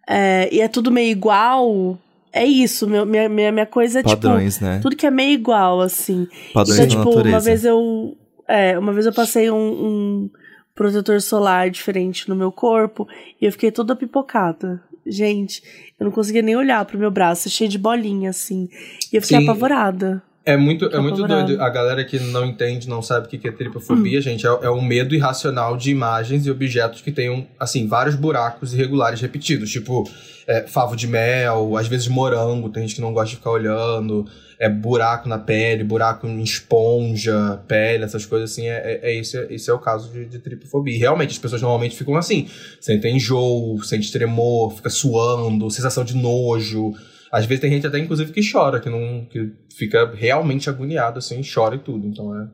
[0.07, 1.97] é, e é tudo meio igual.
[2.33, 2.87] É isso.
[2.87, 4.73] Meu, minha, minha, minha coisa é Padrões, né?
[4.73, 4.83] tipo.
[4.83, 6.27] Tudo que é meio igual, assim.
[6.53, 7.29] Padrões Então, tipo, natureza.
[7.29, 8.17] uma vez eu.
[8.47, 10.29] É, uma vez eu passei um, um
[10.75, 13.07] protetor solar diferente no meu corpo
[13.41, 14.81] e eu fiquei toda pipocada.
[15.05, 15.63] Gente,
[15.99, 18.69] eu não conseguia nem olhar pro meu braço, cheio de bolinha, assim.
[19.11, 19.43] E eu fiquei Sim.
[19.43, 20.21] apavorada.
[20.43, 21.61] É muito, é muito doido.
[21.61, 24.81] A galera que não entende, não sabe o que é tripofobia, gente, é, é um
[24.81, 29.69] medo irracional de imagens e objetos que tenham, assim, vários buracos irregulares repetidos.
[29.69, 30.09] Tipo,
[30.47, 34.25] é, favo de mel, às vezes morango, tem gente que não gosta de ficar olhando.
[34.57, 38.67] É buraco na pele, buraco em esponja, pele, essas coisas assim.
[38.67, 40.95] É, é, é esse, esse é o caso de, de tripofobia.
[40.95, 42.47] E realmente, as pessoas normalmente ficam assim.
[42.79, 46.93] Sentem enjoo, sente tremor, fica suando, sensação de nojo.
[47.31, 51.41] Às vezes tem gente até, inclusive, que chora, que não que fica realmente agoniado, assim,
[51.41, 52.05] chora e tudo.
[52.05, 52.47] Então é,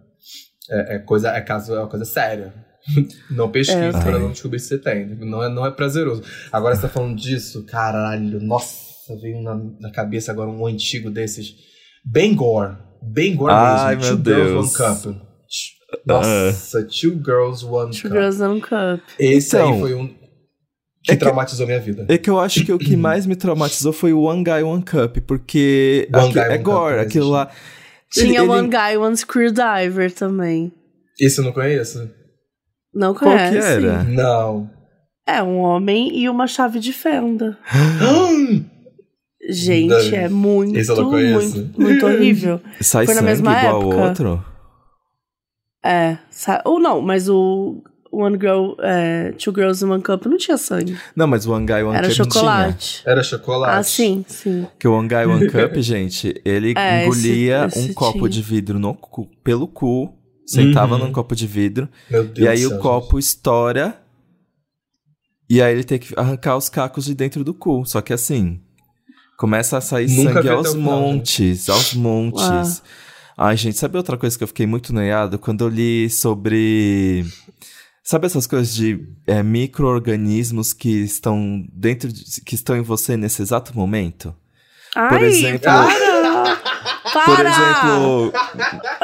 [0.69, 2.53] é, é coisa, é caso, é uma coisa séria.
[3.29, 5.05] Não pesquise É, pra não descobrir se você tem.
[5.07, 6.23] Não é, não é prazeroso.
[6.53, 11.53] Agora você tá falando disso, caralho, nossa, veio na, na cabeça agora um antigo desses.
[12.05, 12.77] Bangor.
[13.01, 14.15] Bangor Ai, mesmo.
[14.15, 14.79] meu Two Girls, Deus.
[14.79, 15.27] One Cup.
[16.05, 18.11] Nossa, Two Girls, One Two Cup.
[18.11, 19.01] Girls One Cup.
[19.19, 20.15] Esse Então, aí foi um
[21.07, 22.05] que é que- traumatizou minha vida.
[22.09, 24.83] É que eu acho que o que mais me traumatizou foi o One Guy One
[24.83, 27.49] Cup, porque One aqui- Guy, é One gore, não aquilo lá.
[28.11, 30.71] Tinha Ele- One ele- Guy, One Screwdriver também.
[31.19, 32.09] Esse eu não conheço.
[32.93, 33.51] Não Qual conhece?
[33.79, 34.03] que era?
[34.03, 34.69] Não.
[35.25, 37.57] É um homem e uma chave de fenda.
[39.49, 40.17] Gente, Não.
[40.17, 41.57] é muito, Esse eu não conheço.
[41.57, 42.59] muito, muito horrível.
[42.81, 43.95] Sai Foi na mesma igual época.
[43.95, 44.45] ao outro?
[45.85, 47.81] É, sa- ou não, mas o
[48.19, 50.97] One Girl, é, Two Girls in One Cup não tinha sangue.
[51.15, 52.25] Não, mas o One Guy One Era Cup tinha.
[52.25, 53.01] chocolate.
[53.05, 53.77] Era chocolate.
[53.77, 54.67] Ah, sim, sim.
[54.79, 58.29] Que o One Guy One Cup, gente, ele É, engolia esse- um esse copo tinha.
[58.29, 60.13] de vidro no cu- pelo cu,
[60.45, 61.05] sentava Uhum.
[61.07, 63.99] num copo de vidro, Meu Deus e aí do o céu, copo estoura,
[65.49, 67.85] e aí ele tem que arrancar os cacos de dentro do cu.
[67.85, 68.59] Só que assim,
[69.37, 72.81] começa a sair Nunca sangue aos o final, montes, aos montes.
[73.37, 75.37] Ai, gente, sabe outra coisa que eu fiquei muito noiado?
[75.37, 77.23] Quando eu li sobre.
[78.09, 83.41] Sabe essas coisas de é, micro-organismos que estão dentro de, que estão em você nesse
[83.41, 84.33] exato momento?
[84.95, 85.87] Ai, Por exemplo- para!
[87.13, 87.35] Para!
[87.35, 88.31] Por exemplo,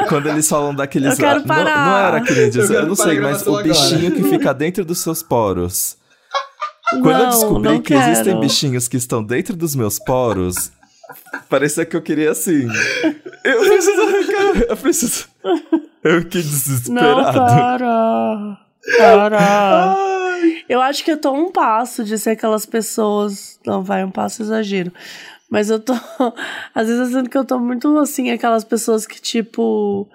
[0.08, 1.10] quando eles falam daqueles.
[1.12, 1.86] Eu quero não- parar.
[1.86, 3.64] Não, era aquele Eu eu, não sei, mas o agora.
[3.64, 5.96] bichinho que fica dentro dos seus poros.
[6.90, 8.40] Quando eu Não, descobri não que existem quero.
[8.40, 10.70] bichinhos que estão dentro dos meus poros,
[11.50, 12.66] parecia que eu queria assim.
[13.42, 15.26] Eu preciso arrancar, eu preciso.
[16.04, 18.58] Eu fiquei Não, desesperado.
[18.98, 19.96] Para!
[20.68, 23.58] Eu acho que eu tô um passo de ser aquelas pessoas.
[23.66, 24.92] Não, vai, um passo exagero.
[25.50, 25.92] Mas eu tô.
[26.74, 30.08] Às vezes eu sinto que eu tô muito assim, aquelas pessoas que, tipo.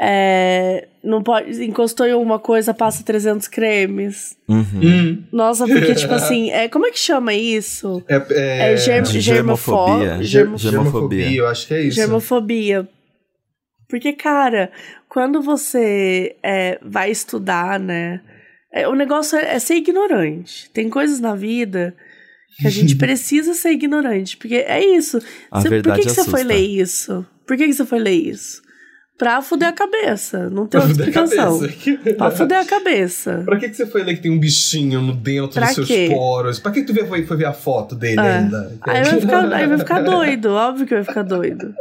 [0.00, 1.62] É, não pode.
[1.64, 4.36] Encostou em alguma coisa, passa 300 cremes.
[4.48, 4.64] Uhum.
[4.82, 6.50] Hum, Nossa, porque, tipo assim.
[6.50, 8.02] É, como é que chama isso?
[8.08, 10.22] é, é, É, germ, germofobia.
[10.22, 11.96] germo- Ger- germofobia, eu acho que é isso.
[11.96, 12.88] Germofobia.
[13.88, 14.70] Porque, cara,
[15.18, 18.20] quando você é, vai estudar, né?
[18.72, 20.70] é, o negócio é, é ser ignorante.
[20.70, 21.92] Tem coisas na vida
[22.60, 24.36] que a gente precisa ser ignorante.
[24.36, 25.18] Porque é isso.
[25.50, 27.26] A Você- por verdade que, que você foi ler isso?
[27.44, 28.62] Por que, que você foi ler isso?
[29.18, 30.48] Pra fuder a cabeça.
[30.50, 31.60] Não tem outra Pra explicação.
[32.16, 33.42] Pra fuder a cabeça.
[33.44, 35.88] Pra que, que você foi ler que tem um bichinho no dentro Pra dos seus
[35.88, 36.06] quê?
[36.08, 36.60] poros?
[36.60, 38.36] Pra que tu foi, foi ver a foto dele É.
[38.38, 38.72] ainda?
[38.82, 40.50] Aí vai, ficar, aí vai ficar doido.
[40.52, 41.74] Óbvio que vai ficar doido.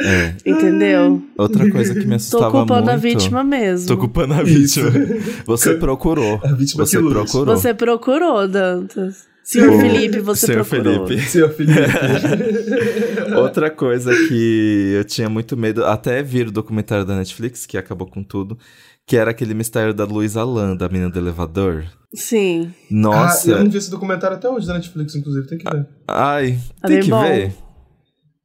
[0.00, 0.34] É.
[0.44, 1.22] Entendeu?
[1.38, 2.90] Outra coisa que me Tô assustava culpando muito.
[2.90, 3.86] a vítima mesmo.
[3.86, 4.82] Tô culpando a Isso.
[4.90, 5.06] vítima.
[5.46, 6.40] Você procurou.
[6.42, 7.56] A vítima Você procurou.
[7.56, 9.32] Você procurou, Dantas.
[9.44, 11.06] Senhor O- Felipe, você Senhor procurou.
[11.06, 11.28] Felipe.
[11.28, 11.78] Seu Felipe.
[13.36, 18.06] Outra coisa que eu tinha muito medo, até vir o documentário da Netflix, que acabou
[18.06, 18.58] com tudo,
[19.06, 21.84] que era aquele mistério da Luísa Lan, da menina do elevador.
[22.14, 22.72] Sim.
[22.90, 25.86] Nossa, Ah, eu não vi esse documentário até hoje da Netflix, inclusive, tem que ver.
[26.08, 27.22] ai, Tá tem que bom.
[27.22, 27.52] ver.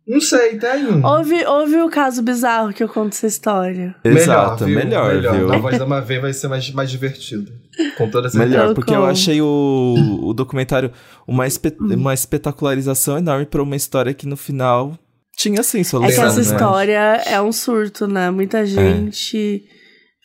[0.09, 1.05] Não sei, tem um.
[1.05, 3.95] Houve, houve o caso bizarro que eu conto essa história.
[4.03, 4.75] Exato, viu?
[4.75, 5.53] melhor, viu?
[5.53, 7.51] A voz da Mavê vai ser mais, mais divertido.
[7.95, 8.49] Com toda certeza.
[8.57, 10.91] Melhor, porque eu achei o, o documentário
[11.27, 14.97] uma, espe- uma espetacularização enorme pra uma história que no final
[15.37, 16.23] tinha sim É solução.
[16.23, 16.41] que essa né?
[16.41, 18.31] história é um surto, né?
[18.31, 19.63] Muita gente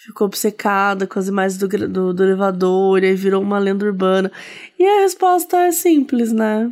[0.06, 4.32] ficou obcecada com as imagens do, do, do elevador e aí virou uma lenda urbana.
[4.78, 6.70] E a resposta é simples, né?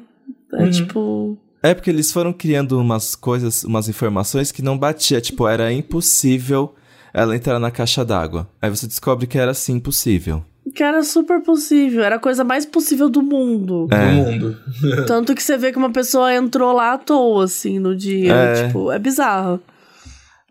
[0.54, 0.70] É Uhum.
[0.70, 1.38] tipo.
[1.62, 5.20] É porque eles foram criando umas coisas, umas informações que não batia.
[5.20, 6.74] Tipo, era impossível
[7.14, 8.48] ela entrar na caixa d'água.
[8.60, 10.44] Aí você descobre que era sim possível.
[10.74, 13.86] Que era super possível, era a coisa mais possível do mundo.
[13.88, 14.56] Do mundo.
[15.06, 18.32] Tanto que você vê que uma pessoa entrou lá à toa, assim, no dia.
[18.32, 18.66] É.
[18.66, 19.60] Tipo, é bizarro.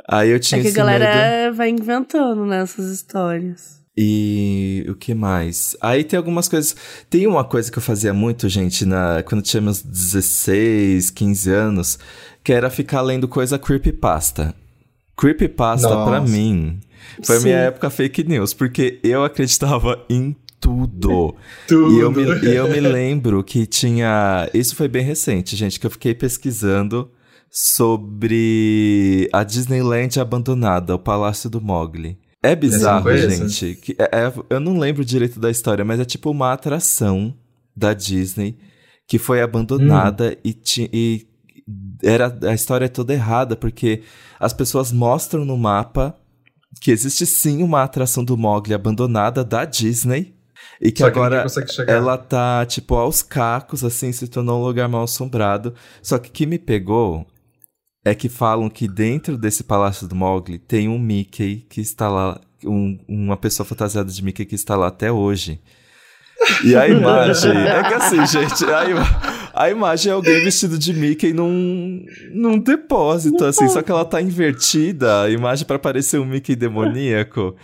[0.07, 1.17] Aí eu É tinha que a galera medo.
[1.17, 3.80] é- vai inventando nessas histórias.
[3.95, 5.75] E o que mais?
[5.81, 6.75] Aí tem algumas coisas.
[7.09, 9.21] Tem uma coisa que eu fazia muito, gente, na...
[9.23, 11.99] quando tinha meus 16, 15 anos,
[12.43, 14.55] que era ficar lendo coisa creepypasta.
[15.17, 16.09] Creepypasta, Nossa.
[16.09, 16.79] pra mim,
[17.23, 17.45] foi a Sim.
[17.45, 21.35] minha época fake news, porque eu acreditava em tudo.
[21.67, 21.91] Tudo.
[21.91, 24.47] E eu, me, e eu me lembro que tinha.
[24.53, 27.09] Isso foi bem recente, gente, que eu fiquei pesquisando
[27.49, 32.17] sobre a Disneyland abandonada, o Palácio do Mogli.
[32.43, 33.03] É bizarro,
[33.47, 33.75] gente.
[33.75, 37.33] que é- é- eu não lembro direito da história, mas é tipo uma atração
[37.75, 38.57] da Disney
[39.07, 41.27] que foi abandonada e, ti- e
[42.03, 44.01] era a história é toda errada, porque
[44.39, 46.15] as pessoas mostram no mapa
[46.81, 50.33] que existe sim uma atração do Mogli abandonada da Disney.
[50.79, 51.45] E que Só agora
[51.87, 55.73] ela tá, tipo, aos cacos, assim, se tornou um lugar mal assombrado.
[56.01, 57.25] Só que o que me pegou
[58.03, 62.39] é que falam que dentro desse Palácio do Mogli tem um Mickey que está lá,
[62.65, 65.59] um- uma pessoa fantasiada de Mickey que está lá até hoje.
[66.63, 67.51] E a imagem.
[67.55, 72.57] é que assim, gente, a, ima- a imagem é alguém vestido de Mickey num, num
[72.57, 77.55] depósito, assim, só que ela tá invertida, a imagem para parecer um Mickey demoníaco.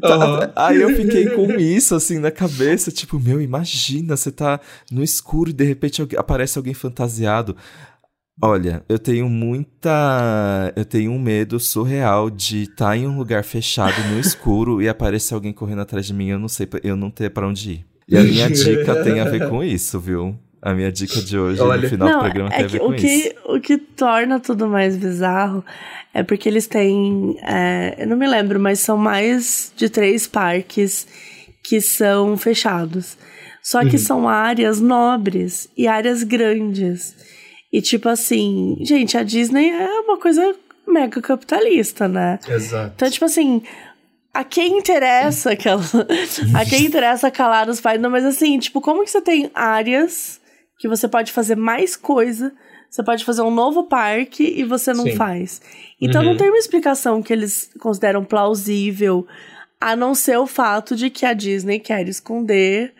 [0.00, 0.52] Tá- Aham.
[0.56, 4.60] Aí eu fiquei com isso, assim, na cabeça, tipo, meu, imagina, você tá
[4.90, 7.56] no escuro e de repente alguém- aparece alguém fantasiado.
[8.40, 10.72] Olha, eu tenho muita.
[10.74, 15.34] Eu tenho um medo surreal de estar em um lugar fechado no escuro e aparecer
[15.34, 17.86] alguém correndo atrás de mim e eu não sei, eu não ter pra onde ir.
[18.08, 20.36] E a minha dica tem a ver com isso, viu?
[20.60, 21.82] A minha dica de hoje Olha.
[21.82, 23.34] no final do Não, programa tem é a ver que com o, que, isso.
[23.46, 25.64] o que torna tudo mais bizarro
[26.14, 27.36] é porque eles têm.
[27.42, 31.06] é, eu não me lembro, mas são mais de três parques
[31.62, 33.16] que são fechados.
[33.62, 33.88] Só Uhum.
[33.88, 37.14] que são áreas nobres e áreas grandes.
[37.72, 40.54] E tipo assim, gente, a Disney é uma coisa
[40.86, 42.38] mega capitalista, né?
[42.48, 42.92] Exato.
[42.96, 43.62] Então, tipo assim,
[44.34, 45.82] a quem interessa aquela.
[46.54, 48.00] a quem interessa calar os pais.
[48.00, 50.40] Não, mas assim, tipo, como que você tem áreas
[50.78, 52.52] que você pode fazer mais coisa?
[52.90, 55.16] Você pode fazer um novo parque e você não Sim.
[55.16, 55.62] faz.
[55.98, 56.28] Então Uhum.
[56.30, 59.26] não tem uma explicação que eles consideram plausível
[59.80, 62.92] A não ser o fato de que a Disney quer esconder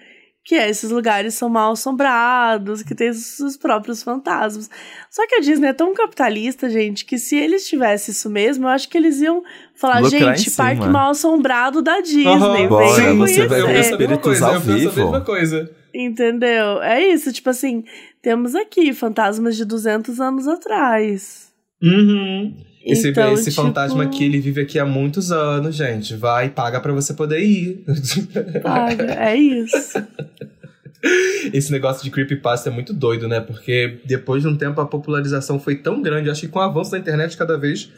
[0.45, 4.68] que esses lugares são mal assombrados, que tem os próprios fantasmas.
[5.09, 8.68] Só que a Disney é tão capitalista, gente, que se eles tivessem isso mesmo, eu
[8.68, 9.43] acho que eles iam
[9.74, 14.47] falar, Lucrar gente, parque mal assombrado da Disney, vem Bora, você vai ver espíritos coisa,
[14.47, 15.01] ao vivo.
[15.01, 15.70] mesma coisa.
[15.95, 16.82] Entendeu?
[16.82, 17.84] É isso, tipo assim,
[18.20, 21.53] temos aqui fantasmas de 200 anos atrás.
[21.82, 22.72] Uhum.
[22.85, 26.16] Esse, Então, esse tipo, fantasma aqui, ele vive aqui há muitos anos, gente.
[26.16, 27.85] Vai, paga pra você poder ir.
[28.62, 30.03] Paga, é isso.
[31.53, 33.41] Esse negócio de creepypasta é muito doido, né?
[33.41, 36.30] Porque depois de um tempo a popularização foi tão grande.
[36.30, 37.91] Acho que com o avanço da internet, cada vez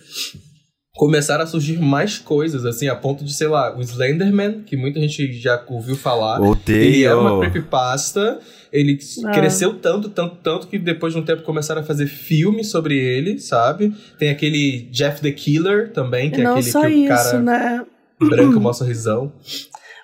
[0.97, 5.01] começaram a surgir mais coisas, assim, a ponto de, sei lá, o Slenderman, que muita
[5.01, 6.39] gente já ouviu falar.
[6.39, 7.07] Ele Odeio.
[7.09, 8.39] era uma creepypasta.
[8.73, 9.31] Ele Ah.
[9.33, 13.39] cresceu tanto, tanto, tanto que depois de um tempo começaram a fazer filme sobre ele,
[13.39, 13.93] sabe?
[14.19, 17.41] Tem aquele Jeff the Killer também, que é Não aquele só que o isso, cara
[17.41, 17.85] né?
[18.21, 19.33] branco mostra risão.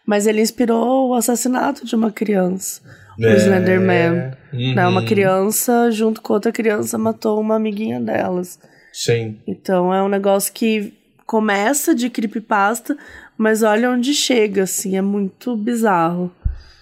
[0.07, 2.80] Mas ele inspirou o assassinato de uma criança.
[3.18, 3.36] O É.
[3.36, 4.32] Slenderman.
[4.53, 4.74] Uhum.
[4.74, 4.86] Né?
[4.88, 8.59] Uma criança, junto com outra criança, matou uma amiguinha delas.
[9.03, 9.39] Sim.
[9.47, 10.93] Então é um negócio que
[11.27, 12.99] começa de creepypasta,
[13.39, 16.31] mas olha onde chega, assim, é muito bizarro.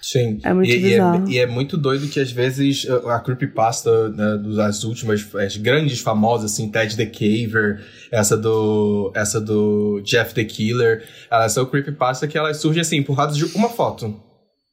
[0.01, 0.39] Sim.
[0.43, 1.27] É muito e, e bizarro.
[1.27, 5.99] é, e é muito doido que às vezes a creepypasta né, das últimas, as grandes
[6.01, 12.27] famosas, assim, Ted the Caver, essa do, essa do Jeff the Killer, elas são creepypasta
[12.27, 14.13] que elas surgem assim, por causa de uma foto.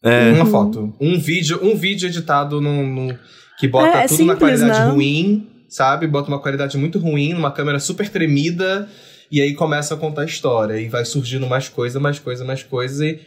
[0.03, 0.95] É, Uma foto.
[1.01, 3.19] Um vídeo, um vídeo editado num, num-
[3.59, 4.93] que bota É, é tudo na simples, qualidade né?
[4.93, 6.07] ruim, sabe?
[6.07, 8.89] Bota uma qualidade muito ruim, numa câmera super tremida,
[9.31, 10.81] e aí começa a contar a história.
[10.81, 13.07] E vai surgindo mais coisa, mais coisa, mais coisa.
[13.07, 13.21] E,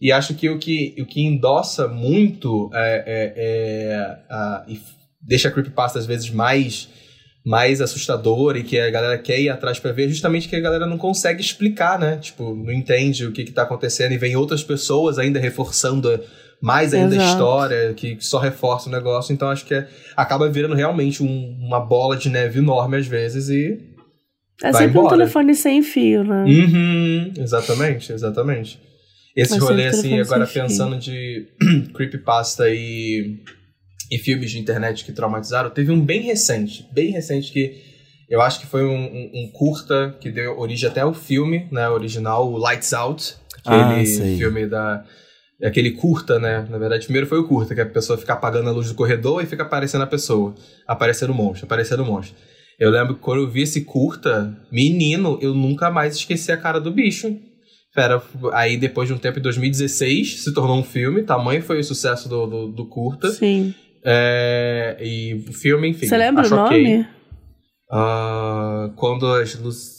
[0.00, 4.78] e acho que o que, o que endossa muito é, é- é a- e
[5.20, 6.88] deixa a creepypasta às vezes mais
[7.48, 10.84] mais assustador e que a galera quer ir atrás pra ver, justamente que a galera
[10.84, 12.16] não consegue explicar, né?
[12.16, 16.20] Tipo, não entende o que que tá acontecendo e vem outras pessoas ainda reforçando
[16.60, 17.30] mais ainda a Exato.
[17.32, 19.32] história, que só reforça o negócio.
[19.32, 23.48] Então acho que é- acaba virando realmente um- uma bola de neve enorme às vezes
[23.48, 23.78] e.
[24.62, 25.16] É Vai sempre um embora.
[25.18, 26.44] telefone sem fio, né?
[26.44, 28.80] Uhum, exatamente, exatamente.
[29.36, 31.46] Esse Mas rolê, assim, agora pensando de
[31.94, 33.36] creepypasta e,
[34.10, 37.82] e filmes de internet que traumatizaram, teve um bem recente, bem recente que
[38.30, 41.86] eu acho que foi um, um- um curta que deu origem até ao filme, né,
[41.90, 43.34] original, o Lights Out,
[43.64, 44.38] Ah, aquele sei.
[44.38, 45.04] filme da...
[45.62, 46.66] Aquele curta, né?
[46.68, 49.42] Na verdade, primeiro foi o curta, que a pessoa fica apagando a luz do corredor
[49.42, 50.54] e fica aparecendo a pessoa.
[50.86, 52.36] Aparecendo o monstro, aparecendo o monstro.
[52.78, 56.78] Eu lembro que quando eu vi esse curta, menino, eu nunca mais esqueci a cara
[56.78, 57.34] do bicho.
[57.94, 61.22] Pera, aí depois de um tempo, em 2016, se tornou um filme.
[61.22, 63.30] Tamanho foi o sucesso do, do, do curta.
[63.30, 63.74] Sim.
[64.04, 66.06] É, e o filme, enfim.
[66.06, 67.08] Você lembra o nome?
[67.90, 69.95] Ah, quando as luzes.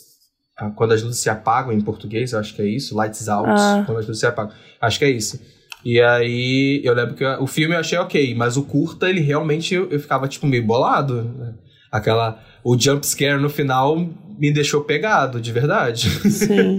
[0.59, 2.95] Ah, Quando as luzes se apagam em português, eu acho que é isso.
[2.95, 3.47] Lights out.
[3.49, 3.83] Ah.
[3.85, 4.53] Quando as luzes se apagam.
[4.81, 5.39] Acho que é isso.
[5.85, 9.73] E aí, eu lembro que o filme eu achei ok, mas o curta, ele realmente
[9.73, 11.23] eu, eu ficava, tipo, meio bolado.
[11.23, 11.53] né?
[11.91, 12.43] Aquela.
[12.63, 13.97] O jump scare no final
[14.37, 16.09] me deixou pegado, de verdade.
[16.29, 16.77] Sim.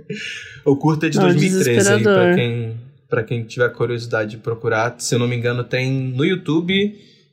[0.64, 2.22] o curta é de Não, 2013 aí, desesperador.
[2.26, 2.76] pra quem,
[3.08, 4.94] pra quem tiver curiosidade de procurar.
[4.98, 6.72] Se eu não me engano, tem no YouTube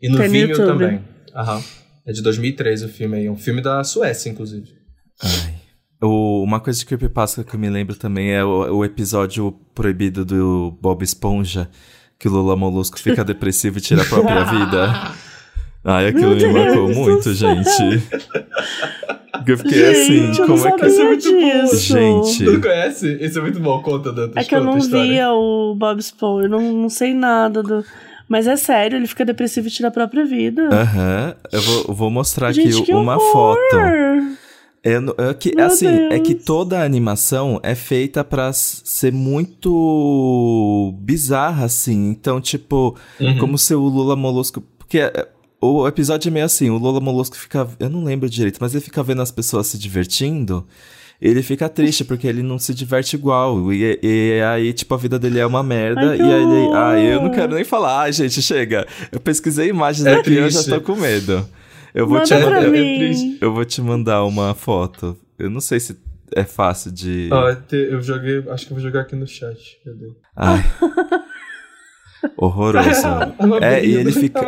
[0.01, 0.67] e no Tem no Vimeo YouTube.
[0.67, 1.01] também.
[1.35, 1.61] Aham.
[2.05, 3.25] É de 2013 o filme aí.
[3.27, 4.69] É um filme da Suécia, inclusive.
[5.21, 5.52] Ai.
[6.05, 10.25] O- uma coisa de creepypasta que eu me lembro também é o, o episódio proibido
[10.25, 11.69] do Bob Esponja,
[12.19, 15.11] que o Lula Molusco fica depressivo e tira a própria vida.
[15.85, 17.55] Ai, aquilo Meu me marcou muito, céu.
[17.55, 18.03] gente.
[19.45, 20.89] Eu fiquei assim, Gente, eu como é que...
[20.89, 21.75] sabia muito bom.
[21.75, 22.45] Gente.
[22.45, 23.17] Tu não conhece?
[23.19, 23.81] Esse é muito bom.
[23.81, 24.37] Conta, Dantas.
[24.37, 27.83] É que eu não via o Bob Esponja, eu não, não sei nada do...
[28.29, 30.69] Mas é sério, ele fica depressivo e tira a própria vida.
[30.71, 33.57] Aham, eu vou, eu vou mostrar Gente, aqui que uma horror!
[33.57, 34.37] foto.
[34.83, 34.95] É,
[35.29, 36.45] é que, Meu assim, é que Deus.
[36.45, 42.09] toda a animação é feita pra ser muito bizarra, assim.
[42.09, 43.37] Então, tipo, Uhum.
[43.37, 44.61] como se o Lula Molusco.
[44.77, 45.27] Porque é,
[45.61, 47.67] o episódio é meio assim: o Lula Molusco fica.
[47.79, 50.65] Eu não lembro direito, mas ele fica vendo as pessoas se divertindo.
[51.21, 53.71] Ele fica triste porque ele não se diverte igual.
[53.71, 56.09] E, e aí, tipo, a vida dele é uma merda.
[56.11, 56.73] Ai, e aí ele.
[56.73, 58.01] Ah, eu não quero nem falar.
[58.01, 58.85] Ai, gente, chega.
[59.09, 61.47] Eu pesquisei imagens É aqui e eu já tô com medo.
[61.93, 63.37] Eu vou, Manda te É, pra é triste.
[63.39, 65.15] eu vou te mandar uma foto.
[65.37, 65.97] Eu não sei se
[66.35, 67.29] é fácil de.
[67.67, 68.43] Te- eu joguei.
[68.49, 69.77] Acho que eu vou jogar aqui no chat.
[69.85, 70.11] Cadê?
[70.35, 70.63] Ai.
[72.37, 73.01] Horroroso.
[73.37, 74.39] Tava É, e vindo, ele fica.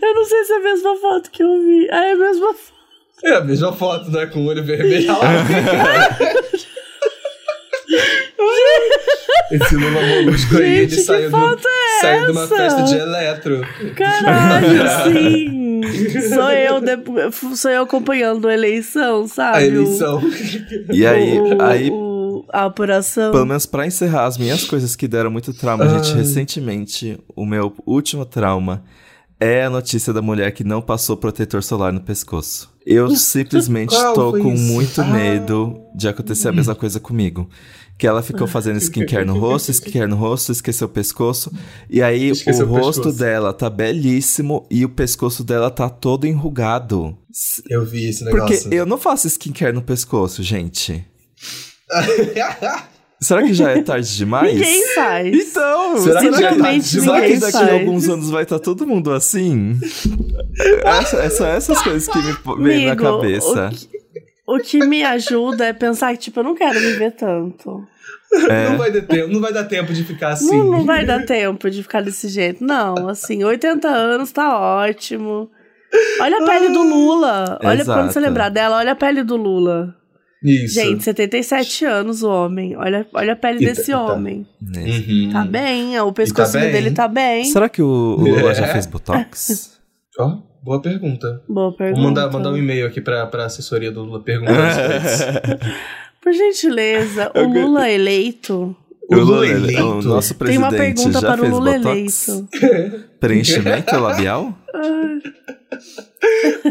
[0.00, 1.88] Eu não sei se é a mesma foto que eu vi.
[1.90, 2.78] Ah, é a mesma foto.
[3.24, 4.26] É a mesma foto, né?
[4.26, 5.08] Com o olho vermelho.
[9.50, 12.82] Esse Lula Molusco aí, ele Gente, que saiu, foto do, é saiu de uma festa
[12.82, 13.60] de eletro.
[13.96, 14.68] Caralho,
[15.12, 15.80] sim.
[16.34, 19.58] Sou eu, de- sou eu acompanhando a eleição, sabe?
[19.58, 20.20] A eleição.
[20.92, 23.32] E aí, O- aí o- a apuração.
[23.32, 26.18] pelo menos pra encerrar as minhas coisas que deram muito trauma, gente, Ai.
[26.18, 28.82] recentemente, o meu último trauma
[29.40, 32.70] é a notícia da mulher que não passou protetor solar no pescoço.
[32.84, 34.62] Eu simplesmente foi com isso?
[34.64, 35.04] muito Ah.
[35.04, 37.48] medo de acontecer a mesma coisa comigo.
[37.98, 41.52] Que ela ficou fazendo skincare no rosto, skincare no rosto, esqueceu o pescoço.
[41.90, 46.24] E aí Esqueceu o o rosto dela tá belíssimo e o pescoço dela tá todo
[46.24, 47.18] enrugado.
[47.68, 48.72] Eu vi esse Porque negócio.
[48.72, 51.04] eu não faço skincare no pescoço, gente.
[53.20, 54.54] Será que já é tarde demais?
[54.54, 55.26] Ninguém faz.
[55.36, 57.32] Então, Será que já tá Simplesmente será demais?
[57.32, 59.76] que daqui a alguns anos vai estar todo mundo assim?
[60.84, 63.70] Essa, é só essas coisas que me vêm na cabeça.
[63.72, 63.97] O que,
[64.48, 67.84] o que me ajuda é pensar que, tipo, eu não quero viver tanto.
[68.50, 68.68] É.
[68.68, 70.54] Não, vai dar tempo, não vai dar tempo de ficar assim.
[70.58, 72.62] Não, não vai dar tempo de ficar desse jeito.
[72.62, 75.48] Não, assim, 80 anos tá ótimo.
[76.20, 77.58] Olha a pele do Lula.
[77.64, 77.98] Olha Exato.
[77.98, 79.94] quando você lembrar dela, olha a pele do Lula.
[80.44, 80.74] Isso.
[80.74, 82.76] Gente, 77 anos o homem.
[82.76, 84.46] Olha, olha a pele E tá- desse tá- homem.
[84.60, 85.30] Uhum.
[85.32, 86.72] Tá bem, o pescocinho bem.
[86.72, 87.44] dele tá bem.
[87.46, 88.72] Será que o, o Lula já É.
[88.72, 89.80] fez Botox?
[90.20, 91.42] Ó, boa pergunta.
[91.48, 92.00] Boa pergunta.
[92.00, 94.58] Vou mandar, mandar um e-mail aqui pra, pra assessoria do Lula perguntando
[95.06, 95.24] isso.
[96.22, 98.76] Por gentileza, o Lula eleito.
[99.10, 99.82] O Lula ele- eleito?
[99.84, 102.28] o nosso Tem uma presidente pergunta já para o Lula Botox?
[102.28, 102.48] eleito.
[103.20, 104.54] Preenchimento labial?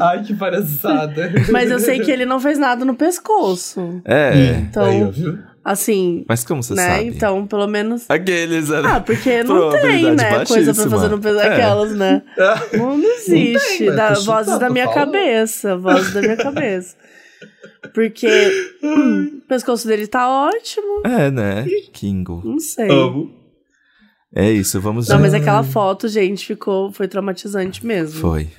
[0.02, 1.32] Ai, que palhaçada.
[1.52, 4.02] Mas eu sei que ele não fez nada no pescoço.
[4.06, 4.58] É.
[4.70, 5.40] Então, Aí, viu?
[5.68, 6.90] Assim, Mas como você né?
[6.90, 7.08] sabe?
[7.08, 8.06] Então, pelo menos.
[8.10, 8.82] Aqueles, né?
[8.86, 10.46] Ah, porque não tem, né?
[10.46, 11.20] Coisa pra fazer no baixíssima.
[11.20, 11.40] pescoço.
[11.40, 11.54] É.
[11.54, 12.24] Aquelas, né?
[12.74, 13.86] Não, não existe.
[13.86, 14.96] mas da, tô vozes chutando, da minha fala.
[14.96, 15.78] cabeça.
[15.78, 16.96] Vozes da minha cabeça.
[17.94, 21.02] Porque hum, o pescoço dele tá ótimo.
[21.06, 21.66] É, né?
[21.94, 22.42] Kingo.
[22.46, 22.90] Não sei.
[22.90, 23.36] Amo.
[24.34, 26.92] É isso, vamos Não, mas aquela foto, gente, ficou.
[26.92, 28.20] Foi traumatizante mesmo.
[28.20, 28.50] Foi.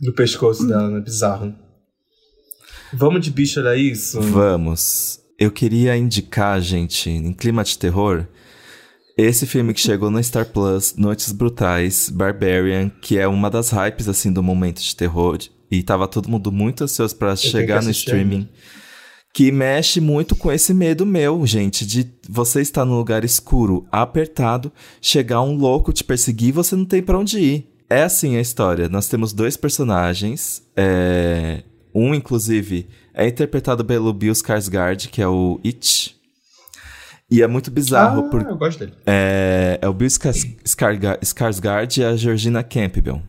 [0.00, 1.00] No pescoço dela, né?
[1.00, 1.54] Bizarro.
[2.92, 4.20] Vamos de bicho, era isso?
[4.20, 5.20] Vamos.
[5.38, 8.26] Eu queria indicar, gente, em clima de terror,
[9.16, 14.08] esse filme que chegou no Star Plus, Noites Brutais, Barbarian, que é uma das hypes,
[14.08, 15.38] assim, do momento de terror.
[15.70, 18.48] E tava todo mundo muito ansioso pra tenho chegar no streaming.
[19.32, 24.72] Que mexe muito com esse medo meu, gente, de você estar num lugar escuro, apertado,
[25.00, 27.68] chegar um louco te perseguir e você não tem pra onde ir.
[27.88, 28.88] É assim a história.
[28.88, 30.62] Nós temos dois personagens.
[30.76, 31.62] é,
[31.98, 36.16] Um, inclusive, é interpretado pelo Bill Skarsgård, que é o It.
[37.30, 38.92] E é muito bizarro, ah, porque eu gosto dele.
[39.06, 43.22] é, é o Bill Skars- Skarsgård e a Georgina Campbell.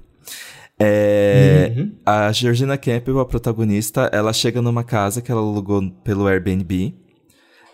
[0.79, 1.91] É, Uhum.
[2.05, 6.95] A Georgina Campbell, a protagonista, ela chega numa casa que ela alugou pelo Airbnb.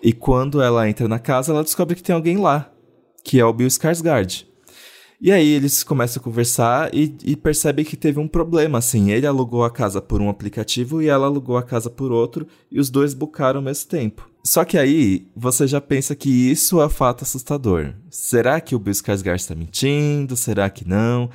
[0.02, 2.72] E quando ela entra na casa, ela descobre que tem alguém lá,
[3.24, 4.46] que é o Bill Skarsgård.
[5.26, 9.10] E aí eles começam a conversar e, e percebem que teve um problema, assim.
[9.10, 12.80] Ele alugou a casa por um aplicativo e ela alugou a casa por outro, e
[12.80, 14.30] os dois bucaram ao mesmo tempo.
[14.44, 17.96] Só que aí você já pensa que isso é fato assustador.
[18.08, 20.36] Será que o Bill Skarsgård está mentindo?
[20.38, 21.28] Será que não?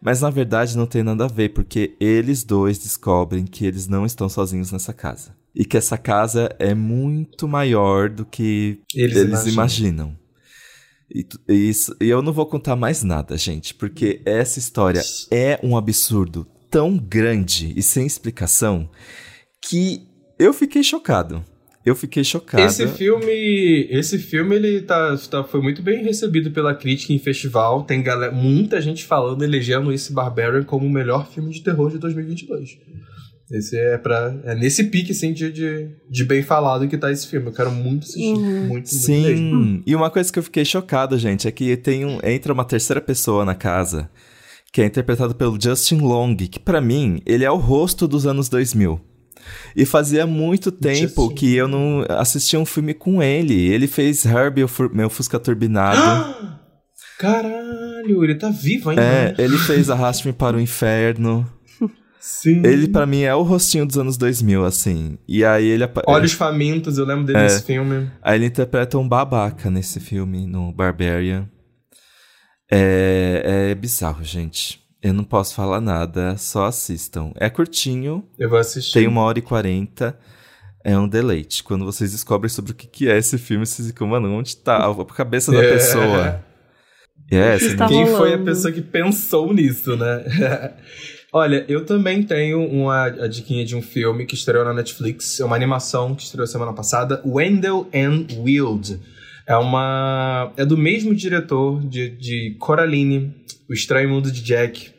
[0.00, 4.06] Mas na verdade não tem nada a ver, porque eles dois descobrem que eles não
[4.06, 5.36] estão sozinhos nessa casa.
[5.54, 9.52] E que essa casa é muito maior do que Eles eles, imaginam.
[9.52, 10.23] imaginam.
[11.12, 15.58] E, e isso, e eu não vou contar mais nada, gente, porque essa história é
[15.62, 18.88] um absurdo tão grande e sem explicação
[19.60, 20.02] que
[20.38, 21.44] eu fiquei chocado.
[21.84, 22.62] Eu fiquei chocado.
[22.64, 27.84] Esse filme, esse filme ele tá, tá- foi muito bem recebido pela crítica em festival.
[27.84, 31.98] Tem galera, muita gente falando, elegendo esse Barbarian como o melhor filme de terror de
[31.98, 32.78] 2022.
[33.50, 37.26] Esse é para é nesse pique assim de, de, de bem falado que tá esse
[37.28, 37.46] filme.
[37.48, 38.40] Eu quero muito assistir, Uhum.
[38.66, 39.64] muito, muito mesmo.
[39.64, 39.82] Sim.
[39.86, 43.00] E uma coisa que eu fiquei chocado, gente, é que tem um, entra uma terceira
[43.02, 44.08] pessoa na casa,
[44.72, 48.48] que é interpretado pelo Justin Long, que pra mim, ele é o rosto dos anos
[48.48, 48.98] 2000.
[49.76, 51.34] E fazia muito tempo Justin.
[51.34, 53.54] que eu não assistia um filme com ele.
[53.68, 56.00] Ele fez Herbie, meu Fusca Turbinado.
[57.18, 59.02] Caralho, ele tá vivo ainda.
[59.02, 61.46] é, ele fez Arraste-me para o Inferno.
[62.26, 62.62] Sim.
[62.64, 65.18] Ele, pra mim, é o rostinho dos anos 2000, assim.
[65.28, 65.84] E aí ele...
[66.06, 67.42] Olhos famintos, eu lembro dele É.
[67.42, 68.10] nesse filme.
[68.22, 71.46] Aí ele interpreta um babaca nesse filme, no Barbarian.
[72.70, 74.80] É, é bizarro, gente.
[75.02, 77.30] Eu não posso falar nada, só assistam.
[77.36, 78.94] É curtinho, Eu vou assistir.
[78.94, 80.18] tem uma hora e quarenta.
[80.82, 81.62] É um deleite.
[81.62, 84.78] Quando vocês descobrem sobre o que que é esse filme, vocês ficam, mano, onde tá
[84.90, 85.72] a cabeça da É.
[85.74, 86.44] pessoa?
[87.30, 88.44] É, essa Tá Quem foi a rolando.
[88.44, 90.24] pessoa que pensou nisso, né?
[91.36, 95.44] Olha, eu também tenho uma a diquinha de um filme que estreou na Netflix, é
[95.44, 99.00] uma animação que estreou semana passada, Wendell and Wild.
[99.44, 103.34] É uma é do mesmo diretor de, de Coraline,
[103.68, 104.92] O Estranho Mundo de Jack,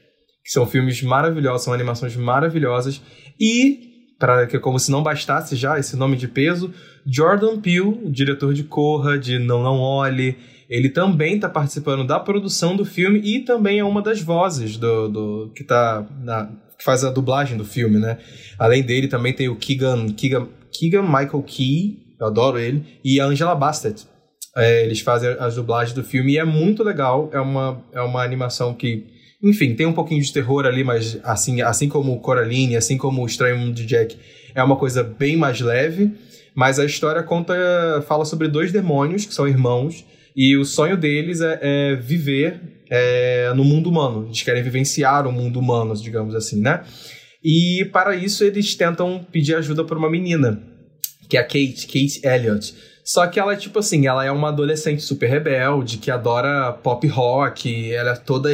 [0.44, 3.02] que são filmes maravilhosos, são animações maravilhosas.
[3.40, 6.74] E, para que como se não bastasse já esse nome de peso,
[7.06, 10.36] Jordan Peele, diretor de Corra, de Não Não Olhe,
[10.70, 15.08] ele também está participando da produção do filme e também é uma das vozes do,
[15.08, 18.18] do que tá na, que faz a dublagem do filme, né?
[18.58, 23.26] Além dele também tem o Keegan, Keegan, Keegan Michael Key, eu adoro ele, e a
[23.26, 24.08] Angela Bassett.
[24.58, 27.30] É, eles fazem as dublagens do filme e é muito legal.
[27.34, 29.06] É uma, é uma animação que,
[29.44, 33.26] enfim, tem um pouquinho de terror ali, mas assim, assim como Coraline, assim como o
[33.26, 34.18] Estranho Mundo de Jack,
[34.54, 36.12] é uma coisa bem mais leve.
[36.56, 37.54] Mas a história conta,
[38.08, 40.06] fala sobre dois demônios que são irmãos
[40.36, 42.60] e o sonho deles é, é viver
[42.90, 44.26] é, no mundo humano.
[44.28, 46.84] Eles querem vivenciar o mundo humano, digamos assim, né?
[47.44, 50.62] E para isso eles tentam pedir ajuda para uma menina,
[51.30, 52.74] que é a Kate, Kate Elliott.
[53.04, 57.94] Só que ela, tipo assim, ela é uma adolescente super rebelde, que adora pop rock,
[57.94, 58.50] ela é toda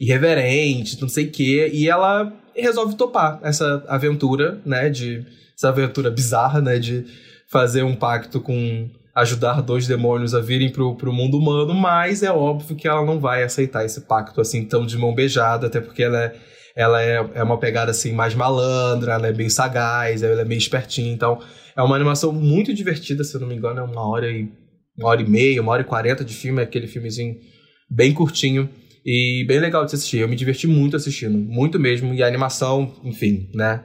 [0.00, 5.24] irreverente, não sei o quê, e ela resolve topar essa aventura, né, de...
[5.56, 7.04] Essa aventura bizarra, né, de
[7.46, 12.30] fazer um pacto com ajudar dois demônios a virem pro, pro mundo humano, mas é
[12.30, 16.02] óbvio que ela não vai aceitar esse pacto assim tão de mão beijada, até porque
[16.02, 16.36] ela é,
[16.74, 20.58] ela é, é uma pegada assim mais malandra, ela é bem sagaz, ela é meio
[20.58, 21.38] espertinha, então
[21.76, 24.48] é uma animação muito divertida, se eu não me engano, é uma hora e
[24.98, 27.36] uma hora e meia, uma hora e quarenta de filme, é aquele filmezinho
[27.90, 28.68] bem curtinho
[29.04, 30.18] e bem legal de se assistir.
[30.18, 33.84] Eu me diverti muito assistindo, muito mesmo, e a animação, enfim, né?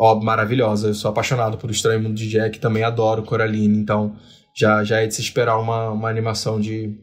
[0.00, 0.88] ó, maravilhosa.
[0.88, 4.16] Eu sou apaixonado por O Estranho Mundo de Jack, também adoro Coraline, então
[4.56, 6.96] já, já é de se esperar uma, uma animação de,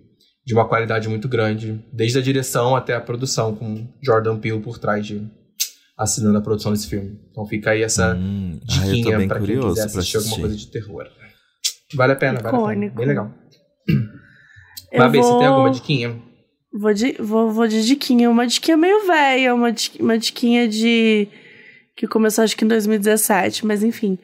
[0.45, 4.77] de uma qualidade muito grande, desde a direção até a produção, com Jordan Peele por
[4.77, 5.29] trás de
[5.97, 7.19] assinando a produção desse filme.
[7.31, 10.67] Então fica aí essa hum, diquinha ah, pra quem quiser assistir, assistir, alguma coisa de
[10.67, 11.07] terror.
[11.95, 12.61] Vale a pena, Icônico.
[12.61, 12.95] vale a pena.
[12.95, 13.33] Bem legal.
[14.95, 15.31] Babi, vou...
[15.31, 16.21] você tem alguma diquinha?
[16.71, 18.29] Vou de, vou, vou de diquinha.
[18.29, 21.27] Uma diquinha meio velha, uma, uma diquinha de
[21.95, 24.19] que começou acho que em 2017, mas enfim.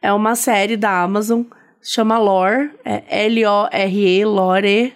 [0.00, 1.42] É uma série da Amazon,
[1.86, 4.94] chama Lore, é L-O-R-E, Lore.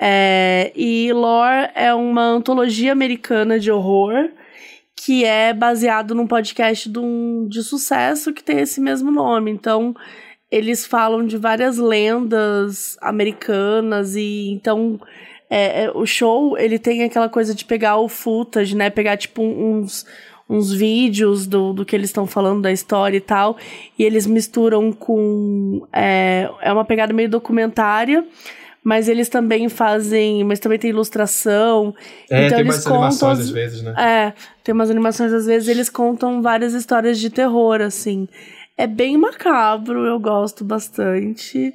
[0.00, 4.30] É, e Lore é uma antologia americana de horror
[4.94, 9.50] que é baseado num podcast de, um, de sucesso que tem esse mesmo nome.
[9.50, 9.94] Então,
[10.50, 15.00] eles falam de várias lendas americanas e então
[15.48, 18.90] é, é, o show ele tem aquela coisa de pegar o footage, né?
[18.90, 20.04] Pegar tipo uns
[20.48, 23.56] uns vídeos do, do que eles estão falando da história e tal,
[23.98, 25.86] e eles misturam com.
[25.92, 28.24] É, é uma pegada meio documentária
[28.88, 31.94] mas eles também fazem, mas também tem ilustração.
[32.30, 33.94] É, então tem eles umas contam, animações às vezes, né?
[33.98, 34.32] É,
[34.64, 38.26] tem umas animações às vezes, eles contam várias histórias de terror, assim.
[38.78, 41.74] É bem macabro, eu gosto bastante.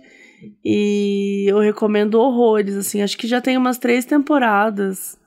[0.64, 3.02] E eu recomendo horrores, assim.
[3.02, 5.18] Acho que já tem umas três temporadas.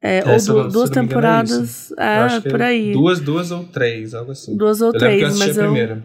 [0.00, 1.92] É, ou du duas temporadas.
[1.98, 2.92] É, é por aí.
[2.92, 4.56] Duas, duas ou três, algo assim.
[4.56, 6.02] Duas ou eu três, eu mas eu.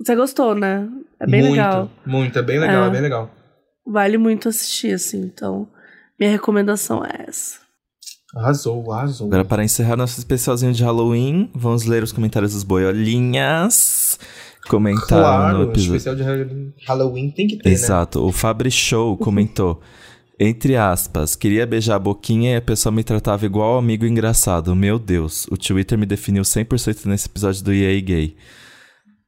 [0.00, 0.88] Você gostou, né?
[1.20, 1.90] É bem muito, legal.
[2.06, 2.86] Muito, é bem legal, é.
[2.86, 3.30] é bem legal.
[3.86, 5.20] Vale muito assistir, assim.
[5.20, 5.68] Então,
[6.18, 7.58] minha recomendação é essa.
[8.34, 9.26] Arrasou, arrasou.
[9.26, 14.18] Agora, para encerrar nosso especialzinho de Halloween, vamos ler os comentários dos boiolinhas.
[14.68, 15.96] Comentaram claro, no episódio.
[15.96, 18.20] especial de Halloween tem que ter, Exato.
[18.20, 18.26] Né?
[18.26, 19.80] O Fabri Show comentou.
[20.40, 24.74] Entre aspas, queria beijar a boquinha e a pessoa me tratava igual amigo engraçado.
[24.74, 28.36] Meu Deus, o Twitter me definiu 100% nesse episódio do EA Gay.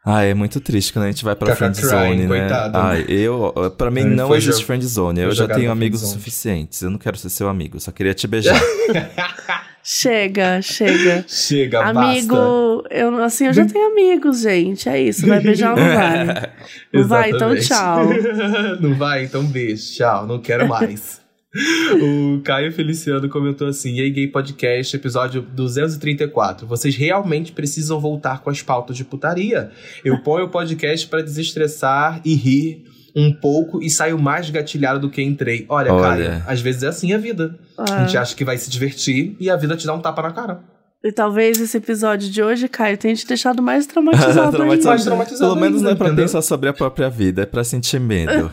[0.04, 2.26] Ah, é muito triste quando a gente vai pra friendzone, né?
[2.26, 2.78] Coitado.
[2.78, 5.20] Ai, eu, pra mim não existe friendzone.
[5.20, 6.80] Eu já tenho amigos suficientes.
[6.80, 8.58] Eu não quero ser seu amigo, só queria te beijar.
[9.82, 11.24] Chega, chega.
[11.26, 12.94] Chega, Amigo, basta.
[12.94, 14.88] eu assim, eu já tenho amigos, gente.
[14.88, 16.50] É isso, vai beijar ou não vai?
[16.92, 18.06] Não vai, então tchau.
[18.80, 21.20] não vai, então beijo, tchau, não quero mais.
[22.00, 26.66] o Caio Feliciano comentou assim: E aí, Gay Podcast, episódio 234.
[26.66, 29.70] Vocês realmente precisam voltar com as pautas de putaria.
[30.04, 35.10] Eu ponho o podcast para desestressar e rir um pouco e saio mais gatilhado do
[35.10, 35.66] que entrei.
[35.68, 36.30] Olha, Olha.
[36.30, 37.58] Caio, às vezes é assim a vida.
[37.78, 37.92] É.
[37.92, 40.32] A gente acha que vai se divertir e a vida te dá um tapa na
[40.32, 40.60] cara.
[41.02, 44.88] E talvez esse episódio de hoje, Caio, tenha te deixado mais traumatizado, traumatizado.
[44.88, 46.26] Mais traumatizado Pelo menos não é pra entendeu?
[46.26, 48.52] pensar sobre a própria vida, é pra sentir medo.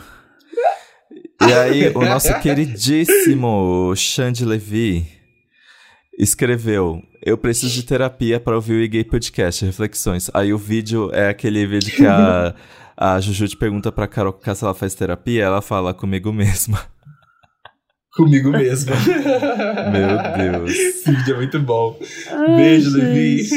[1.46, 5.06] e aí, o nosso queridíssimo Xande Levi
[6.18, 10.30] escreveu: Eu preciso de terapia para ouvir o e-gay podcast, reflexões.
[10.32, 12.54] Aí o vídeo é aquele vídeo que a,
[13.00, 16.80] a Juju te pergunta pra Carol se ela faz terapia, ela fala comigo mesma.
[18.16, 18.96] Comigo mesma.
[19.92, 20.72] Meu Deus.
[20.72, 21.96] Esse vídeo é muito bom.
[22.32, 23.48] Ai, Beijo, Levi.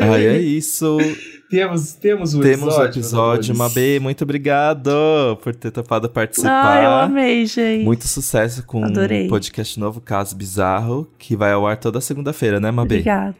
[0.00, 0.96] Ai, é isso.
[1.48, 2.82] Temos, temos o Temos episódio.
[2.82, 3.56] o episódio.
[3.56, 4.90] Mabê, muito obrigado
[5.40, 6.78] por ter topado participar.
[6.78, 7.84] Ah, eu amei, gente.
[7.84, 12.72] Muito sucesso com o podcast novo, Caso Bizarro, que vai ao ar toda segunda-feira, né,
[12.72, 12.96] Mabê?
[12.96, 13.36] Obrigada.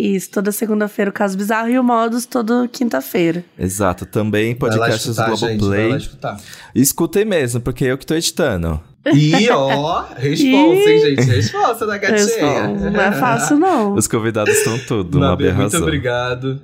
[0.00, 3.44] Isso, toda segunda-feira o Caso Bizarro e o Modus toda quinta-feira.
[3.58, 5.96] Exato, também Vai lá podcasts escutar, gente, vai Globoplay.
[5.96, 6.40] escutar.
[6.74, 8.80] Escutem mesmo, porque eu que tô editando.
[9.14, 11.22] E ó, responsa, hein, gente?
[11.22, 12.68] Resposta da gatinha.
[12.90, 13.94] Não, é fácil, não.
[13.94, 16.60] Os convidados estão tudo, Mabê Mabê, muito obrigado.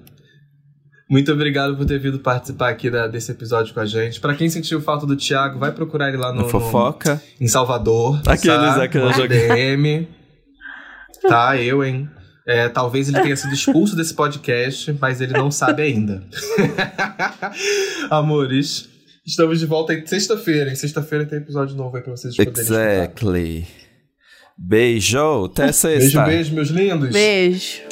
[1.09, 4.19] Muito obrigado por ter vindo participar aqui da- desse episódio com a gente.
[4.21, 7.15] Pra quem sentiu falta do Thiago, vai procurar ele lá no, No Fofoca.
[7.39, 8.21] no- em Salvador.
[8.27, 8.83] Aqueles, tá?
[8.83, 9.47] aqueles No joguinhos.
[9.49, 10.09] DM.
[11.29, 12.09] Tá, eu, hein?
[12.47, 16.23] É, talvez ele tenha sido expulso desse podcast, mas ele não sabe ainda.
[18.09, 18.89] Amores,
[19.27, 20.71] estamos de volta em sexta-feira.
[20.71, 22.81] Em sexta-feira tem episódio novo aí pra vocês poderem escutar.
[22.81, 23.67] Exactly.
[24.57, 26.25] Beijo, até sexta.
[26.25, 27.11] Beijo, beijo, meus lindos.
[27.11, 27.86] Beijo.